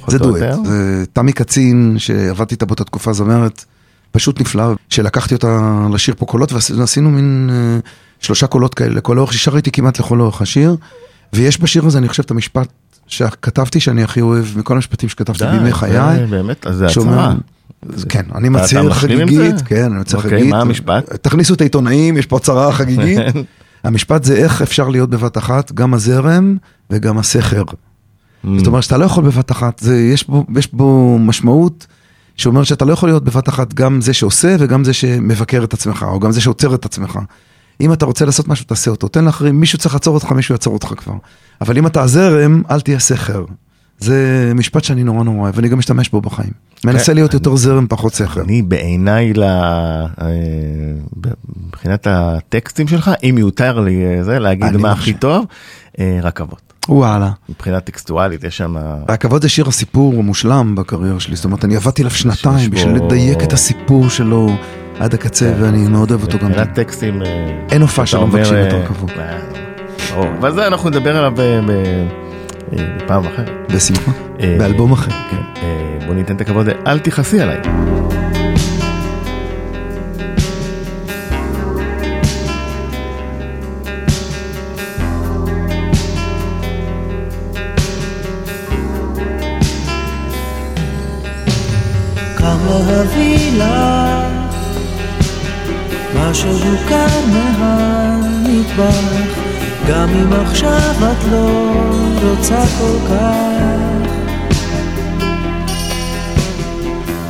זה 0.08 0.18
דואט, 0.18 0.58
תמי 1.12 1.32
קצין 1.32 1.94
שעבדתי 1.98 2.54
איתה 2.54 2.66
באותה 2.66 2.84
תקופה 2.84 3.12
זמרת, 3.12 3.64
פשוט 4.10 4.40
נפלא, 4.40 4.74
שלקחתי 4.88 5.34
אותה 5.34 5.86
לשיר 5.92 6.14
פה 6.18 6.26
קולות 6.26 6.52
ועשינו 6.52 7.10
מין 7.10 7.50
אה, 7.52 7.78
שלושה 8.20 8.46
קולות 8.46 8.74
כאלה, 8.74 8.94
לכל 8.94 9.18
אורך, 9.18 9.32
ששרתי 9.32 9.70
כמעט 9.70 9.98
לכל 9.98 10.20
אורך 10.20 10.42
השיר, 10.42 10.76
ויש 11.32 11.60
בשיר 11.62 11.86
הזה 11.86 11.98
אני 11.98 12.08
חושב 12.08 12.22
את 12.22 12.30
המשפט 12.30 12.68
שכתבתי 13.06 13.80
שאני 13.80 14.02
הכי 14.02 14.20
אוהב 14.20 14.44
מכל 14.56 14.74
המשפטים 14.74 15.08
שכתבתי 15.08 15.44
בימי 15.46 15.72
חיי. 15.72 16.26
באמת, 16.30 16.66
אז 16.66 16.76
זה 16.76 16.88
שאומר- 16.88 17.12
הצהרה. 17.12 17.34
כן, 18.08 18.22
אני 18.34 18.48
מצהיר 18.48 18.92
חגיגית? 18.92 19.60
כן, 19.64 19.84
אני 19.92 20.00
מצהיר 20.00 20.16
אוקיי, 20.16 20.30
חגיגית. 20.30 20.50
מה 20.50 20.60
המשפט? 20.60 21.12
תכניסו 21.22 21.54
את 21.54 21.60
העיתונאים, 21.60 22.16
יש 22.16 22.26
פה 22.26 22.36
הצהרה 22.36 22.72
חגיגית. 22.72 23.18
המשפט 23.84 24.24
זה 24.24 24.36
איך 24.36 24.62
אפשר 24.62 24.88
להיות 24.88 25.10
בבת 25.10 25.38
אחת, 25.38 25.72
גם 25.72 25.94
הזרם 25.94 26.56
וגם 26.90 27.18
הסכר. 27.18 27.62
זאת 28.56 28.66
אומרת 28.66 28.82
שאתה 28.82 28.96
לא 28.96 29.04
יכול 29.04 29.24
בבת 29.24 29.52
אחת, 29.52 29.78
זה, 29.78 29.96
יש, 30.00 30.28
בו, 30.28 30.44
יש 30.56 30.72
בו 30.72 31.18
משמעות 31.18 31.86
שאומרת 32.36 32.66
שאתה 32.66 32.84
לא 32.84 32.92
יכול 32.92 33.08
להיות 33.08 33.24
בבת 33.24 33.48
אחת 33.48 33.74
גם 33.74 34.00
זה 34.00 34.12
שעושה 34.12 34.56
וגם 34.58 34.84
זה 34.84 34.92
שמבקר 34.92 35.64
את 35.64 35.74
עצמך, 35.74 36.06
או 36.08 36.20
גם 36.20 36.32
זה 36.32 36.40
שעוצר 36.40 36.74
את 36.74 36.84
עצמך. 36.84 37.18
אם 37.80 37.92
אתה 37.92 38.06
רוצה 38.06 38.24
לעשות 38.24 38.48
משהו, 38.48 38.66
תעשה 38.66 38.90
אותו. 38.90 39.08
תן 39.08 39.24
לאחרים, 39.24 39.60
מישהו 39.60 39.78
צריך 39.78 39.94
לעצור 39.94 40.14
אותך, 40.14 40.32
מישהו 40.32 40.54
יעצור 40.54 40.74
אותך 40.74 40.92
כבר. 40.96 41.14
אבל 41.60 41.78
אם 41.78 41.86
אתה 41.86 42.02
הזרם, 42.02 42.62
אל 42.70 42.80
תהיה 42.80 42.98
סכר. 42.98 43.44
זה 43.98 44.52
משפט 44.54 44.84
שאני 44.84 45.04
נורא 45.04 45.24
נורא 45.24 45.38
אוהב, 45.38 45.56
ואני 45.56 45.68
גם 45.68 45.78
משתמש 45.78 46.08
בו 46.08 46.20
בחיים. 46.20 46.50
מנסה 46.84 47.12
להיות 47.12 47.34
יותר 47.34 47.56
זרם, 47.56 47.86
פחות 47.88 48.14
סכר. 48.14 48.40
אני 48.40 48.62
בעיניי, 48.62 49.32
אה, 49.42 50.06
מבחינת 51.66 52.06
הטקסטים 52.10 52.88
שלך, 52.88 53.10
אם 53.22 53.38
יותר 53.38 53.80
לי 53.80 54.04
אה, 54.04 54.24
זה, 54.24 54.38
להגיד 54.38 54.76
מה. 54.76 54.92
הכי 54.92 55.14
טוב, 55.14 55.44
אה, 55.98 56.18
רכבות. 56.22 56.66
וואלה. 56.88 57.30
מבחינה 57.48 57.80
טקסטואלית 57.80 58.44
יש 58.44 58.56
שם... 58.56 58.76
הכבוד 59.08 59.42
זה 59.42 59.48
שיר 59.48 59.68
הסיפור 59.68 60.14
המושלם 60.18 60.74
בקריירה 60.74 61.20
שלי, 61.20 61.36
זאת 61.36 61.44
אומרת, 61.44 61.64
אני 61.64 61.76
עבדתי 61.76 62.02
עליו 62.02 62.10
שנתיים 62.14 62.70
בשביל 62.70 62.94
לדייק 62.94 63.42
את 63.42 63.52
הסיפור 63.52 64.08
שלו 64.08 64.48
עד 64.98 65.14
הקצה, 65.14 65.52
ואני 65.60 65.88
מאוד 65.88 66.10
אוהב 66.10 66.22
אותו 66.22 66.38
גם. 66.38 66.48
מבחינת 66.48 66.74
טקסטים... 66.74 67.22
אה, 67.22 67.26
אין 67.70 67.82
הופעה 67.82 68.06
שלא 68.06 68.26
מבקשים 68.26 68.54
אה, 68.54 68.70
הרכבות. 68.70 69.10
אה, 69.10 69.38
ברור. 70.14 70.28
אבל 70.38 70.52
זה 70.54 70.66
אנחנו 70.66 70.90
נדבר 70.90 71.16
עליו 71.16 71.40
אה, 71.40 71.60
בפעם 72.72 73.24
אחרת. 73.26 73.50
בשמחה. 73.74 74.10
אה, 74.40 74.56
באלבום 74.58 74.92
אחר. 74.92 75.10
כן, 75.30 75.36
אה, 75.62 75.98
בוא 76.06 76.14
ניתן 76.14 76.36
את 76.36 76.40
הכבוד, 76.40 76.66
אל 76.86 76.98
תכעסי 76.98 77.40
עליי. 77.40 77.60
להביא 92.66 93.58
לך 93.58 93.66
מה 96.14 96.34
שהוכר 96.34 97.20
מהמטבח 97.32 99.46
גם 99.88 100.08
אם 100.08 100.32
עכשיו 100.32 100.94
את 100.98 101.24
לא 101.30 101.72
רוצה 102.22 102.62
כל 102.78 102.98
כך. 103.08 104.10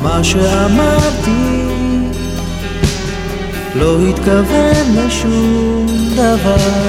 מה 0.01 0.23
שאמרתי 0.23 1.63
לא 3.75 3.99
התכוון 4.09 4.95
לשום 4.95 5.85
דבר 6.15 6.87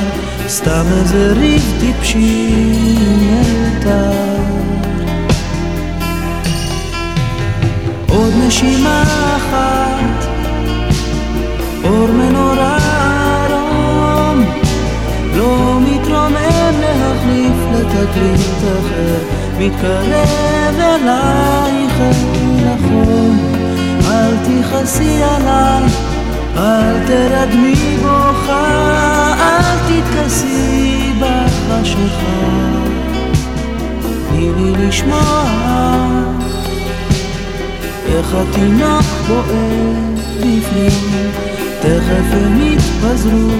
סתם 0.48 0.84
איזה 1.00 1.32
ריב 1.32 1.72
טיפשי 1.80 2.52
מיותר 3.20 4.38
עוד 8.28 8.36
נשימה 8.46 9.02
אחת, 9.36 10.26
אור 11.84 12.08
מנורה 12.08 12.78
ארום, 13.50 14.44
לא 15.36 15.78
מתרומם 15.80 16.74
להחליף 16.80 17.56
לתקליט 17.72 18.62
אחר, 18.62 19.18
מתקרב 19.58 20.80
אלייך 20.80 22.00
אל 22.00 22.66
החום, 22.66 23.38
אל 24.06 24.34
תכעסי 24.44 25.22
עליי, 25.22 25.84
אל 26.56 27.06
תרדמי 27.06 27.96
בוכה, 28.02 29.34
אל 29.40 29.78
תתכסי 29.88 31.12
בחשיכה, 31.20 32.48
תני 34.28 34.50
לי 34.56 34.86
לשמוע 34.86 36.37
איך 38.08 38.34
התינוק 38.34 39.04
בועט 39.28 40.18
בפנים, 40.36 41.30
תכף 41.80 42.32
הם 42.32 42.60
יתפזרו 42.60 43.50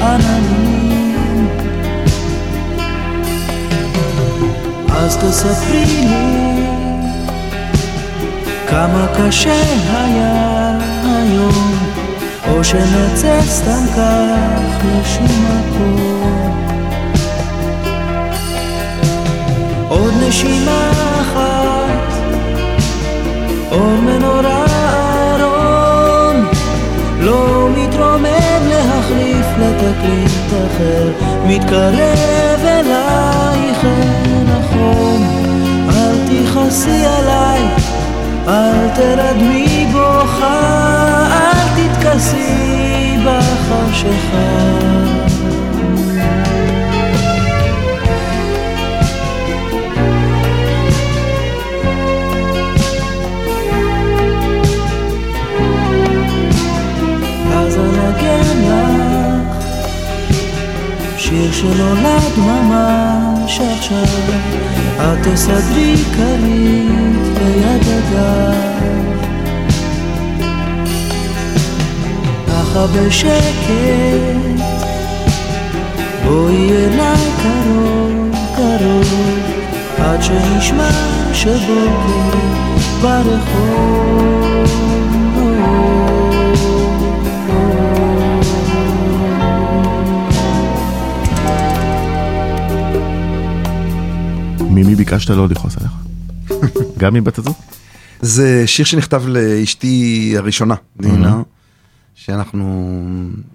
העננים. 0.00 1.48
אז 4.92 5.16
תספרי 5.16 5.84
לי 5.84 6.66
כמה 8.68 9.06
קשה 9.18 9.62
היה 9.90 10.78
היום, 11.04 11.74
או 12.50 12.64
שנצא 12.64 13.40
סתם 13.42 13.84
כך 13.96 14.84
לשום 14.84 15.46
מקום. 15.46 16.50
עוד 19.88 20.14
נשימה 20.28 20.90
אחת 21.20 21.59
אור 23.80 24.00
מנורה 24.00 24.64
ארום 25.40 26.44
לא 27.20 27.68
מתרומם 27.76 28.62
להחליף 28.68 29.46
לתקליט 29.58 30.50
אחר. 30.66 31.10
מתקרב 31.46 32.60
אלייך 32.64 33.84
אל 33.84 34.46
החום. 34.48 35.40
אל 35.88 36.16
תכעסי 36.28 37.06
עליי 37.06 37.62
אל 38.48 38.88
תרדמי 38.94 39.86
בוכה 39.92 41.26
אל 41.32 41.58
תתכסי 41.76 43.16
בחשיכה 43.24 44.79
שנולד 61.60 62.38
ממש 62.38 63.60
עכשיו 63.60 64.04
את 64.96 65.26
תסדרי 65.26 65.96
כרית 65.96 67.38
ליד 67.38 67.82
הגב 67.88 68.54
ככה 72.48 72.86
בשקט 72.86 74.60
בואי 76.24 76.70
אליי 76.72 77.30
קרוב 77.42 78.34
קרוב 78.56 79.38
עד 79.98 80.22
שנשמע 80.22 80.90
שבוקר 81.32 82.38
ברחוב 83.02 84.99
ממי 94.70 94.94
ביקשת 94.94 95.30
לא 95.30 95.48
לכעוס 95.48 95.76
עליך? 95.76 95.92
גם 96.98 97.14
מבת 97.14 97.38
הזוג? 97.38 97.54
זה 98.20 98.66
שיר 98.66 98.84
שנכתב 98.84 99.22
לאשתי 99.26 100.34
הראשונה, 100.36 100.74
דינה, 101.00 101.42
שאנחנו 102.14 102.94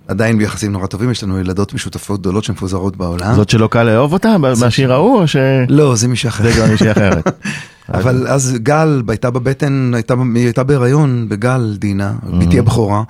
עדיין 0.08 0.38
ביחסים 0.38 0.72
נורא 0.72 0.88
טובים, 0.88 1.12
יש 1.12 1.24
לנו 1.24 1.40
ילדות 1.40 1.74
משותפות 1.74 2.20
גדולות 2.20 2.44
שמפוזרות 2.44 2.98
בעולם. 2.98 3.36
זאת 3.36 3.50
שלא 3.50 3.68
קל 3.68 3.84
לאהוב 3.84 4.14
אותה 4.14 4.38
מהשיר 4.38 4.94
ההוא 4.94 5.22
או 5.22 5.28
ש... 5.28 5.36
לא, 5.70 5.96
זה 5.96 6.08
מישהו 6.08 6.30
אחר. 6.30 6.44
זה 6.44 6.52
כבר 6.52 6.66
מישהי 6.72 6.92
אחרת. 6.92 7.28
אבל 7.94 8.28
אז 8.28 8.58
גל 8.64 9.02
הייתה 9.08 9.32
בבטן, 9.32 9.92
היא 10.36 10.46
הייתה 10.46 10.64
בהיריון 10.64 11.30
בגל 11.30 11.76
דינה, 11.80 12.14
בתי 12.40 12.60
הבכורה, 12.60 13.04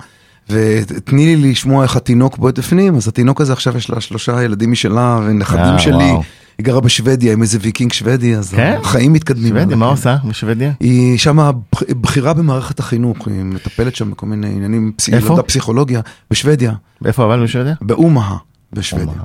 ותני 0.50 1.36
לי 1.36 1.50
לשמוע 1.50 1.82
איך 1.82 1.96
התינוק 1.96 2.38
בועט 2.38 2.58
בפנים, 2.58 2.96
אז 2.96 3.08
התינוק 3.08 3.40
הזה 3.40 3.52
עכשיו 3.52 3.76
יש 3.76 3.90
לה 3.90 4.00
שלושה 4.00 4.42
ילדים 4.42 4.72
משלה 4.72 5.20
ונכדים 5.26 5.60
אה, 5.60 5.78
שלי. 5.78 6.12
היא 6.58 6.66
גרה 6.66 6.80
בשוודיה 6.80 7.32
עם 7.32 7.42
איזה 7.42 7.58
ויקינג 7.60 7.92
שוודי, 7.92 8.36
אז 8.36 8.50
כן? 8.54 8.78
החיים 8.80 9.12
מתקדמים. 9.12 9.48
שוודיה, 9.48 9.76
מה. 9.76 9.86
עושה 9.86 10.16
בשוודיה? 10.28 10.72
היא 10.80 11.18
שם 11.18 11.50
בכירה 11.90 12.34
במערכת 12.34 12.78
החינוך, 12.78 13.28
היא 13.28 13.42
מטפלת 13.42 13.96
שם 13.96 14.10
בכל 14.10 14.26
מיני 14.26 14.46
עניינים, 14.46 14.92
איפה? 15.12 15.28
למדה 15.28 15.42
פסיכולוגיה, 15.42 16.00
בשוודיה, 16.30 16.72
איפה 17.04 17.24
אבל 17.24 17.42
בשוודיה? 17.44 17.74
באומה, 17.80 18.36
בשוודיה, 18.72 19.22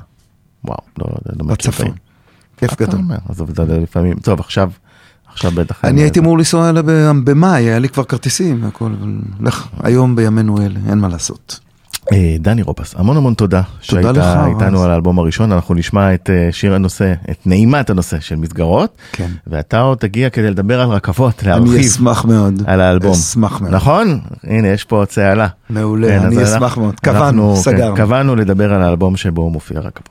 וואו, 0.64 0.78
לא, 0.98 1.06
לא, 1.08 1.32
לא 1.38 1.44
מכיר 1.44 1.70
את 1.70 1.74
בצפון. 1.74 1.94
כיף 2.56 2.72
אתה 2.72 2.84
גדול. 2.84 3.00
עזוב 3.28 3.48
את 3.50 3.56
זה 3.56 3.78
לפעמים, 3.78 4.14
טוב 4.18 4.40
עכשיו, 4.40 4.70
עכשיו 5.32 5.50
בטח. 5.50 5.84
אני 5.84 6.00
הייתי 6.00 6.18
אמור 6.20 6.38
לנסוע 6.38 6.70
אליה 6.70 6.82
ב- 6.82 7.10
במאי, 7.24 7.62
היה 7.62 7.78
לי 7.78 7.88
כבר 7.88 8.04
כרטיסים 8.04 8.64
והכל, 8.64 8.92
אבל 9.00 9.14
לך, 9.40 9.68
היום 9.82 10.16
בימינו 10.16 10.62
אלה, 10.62 10.80
אין 10.88 10.98
מה 10.98 11.08
לעשות. 11.08 11.60
אה, 12.12 12.36
דני 12.40 12.62
רופס, 12.62 12.94
המון 12.98 13.16
המון 13.16 13.34
תודה. 13.34 13.62
תודה 13.62 14.02
שהיית 14.02 14.16
לך, 14.16 14.26
איתנו 14.46 14.78
רז. 14.78 14.84
על 14.84 14.90
האלבום 14.90 15.18
הראשון, 15.18 15.52
אנחנו 15.52 15.74
נשמע 15.74 16.14
את 16.14 16.30
אה, 16.30 16.48
שיר 16.52 16.74
הנושא, 16.74 17.12
את 17.30 17.46
נעימת 17.46 17.90
הנושא 17.90 18.20
של 18.20 18.36
מסגרות, 18.36 18.96
כן. 19.12 19.26
ואתה 19.46 19.80
עוד 19.80 19.98
תגיע 19.98 20.30
כדי 20.30 20.50
לדבר 20.50 20.80
על 20.80 20.88
רכבות, 20.88 21.42
אני 21.42 21.50
להרחיב 21.50 21.74
אשמח 21.80 22.24
מאוד. 22.24 22.62
על 22.66 22.80
האלבום. 22.80 23.12
אשמח 23.12 23.60
מאוד. 23.60 23.74
נכון? 23.74 24.20
הנה, 24.44 24.68
יש 24.68 24.84
פה 24.84 25.04
צהלה. 25.08 25.46
מעולה, 25.70 26.08
כן, 26.08 26.18
אז 26.18 26.24
אני 26.24 26.36
אנחנו- 26.36 26.56
אשמח 26.56 26.76
מאוד. 26.78 26.94
אנחנו, 27.04 27.18
קבענו, 27.20 27.54
כן, 27.56 27.60
סגרנו. 27.62 27.96
קבענו 27.96 28.36
לדבר 28.36 28.72
על 28.74 28.82
האלבום 28.82 29.16
שבו 29.16 29.50
מופיע 29.50 29.78
רכבות. 29.80 30.08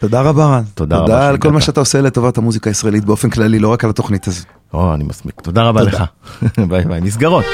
תודה 0.00 0.20
רבה 0.20 0.44
רן. 0.46 0.62
תודה 0.74 0.96
רבה 0.96 1.06
תודה 1.06 1.28
על 1.28 1.36
כל. 1.38 1.50
מה 1.50 1.60
שאתה 1.60 1.80
עושה 1.80 2.00
לטובת 2.00 2.38
המוזיקה 2.38 2.70
הישראלית 2.70 3.04
באופן 3.04 3.30
כללי, 3.30 3.58
לא 3.58 3.68
רק 3.68 3.84
על 3.84 3.90
התוכנית 3.90 4.26
הזו. 4.28 4.44
או, 4.74 4.94
אני 4.94 5.04
מסמיק. 5.04 5.40
תודה 5.40 5.62
רבה 5.62 5.80
תודה. 5.84 5.92
לך. 5.92 6.04
ביי 6.68 6.84
ביי. 6.84 7.00
נסגרות. 7.00 7.44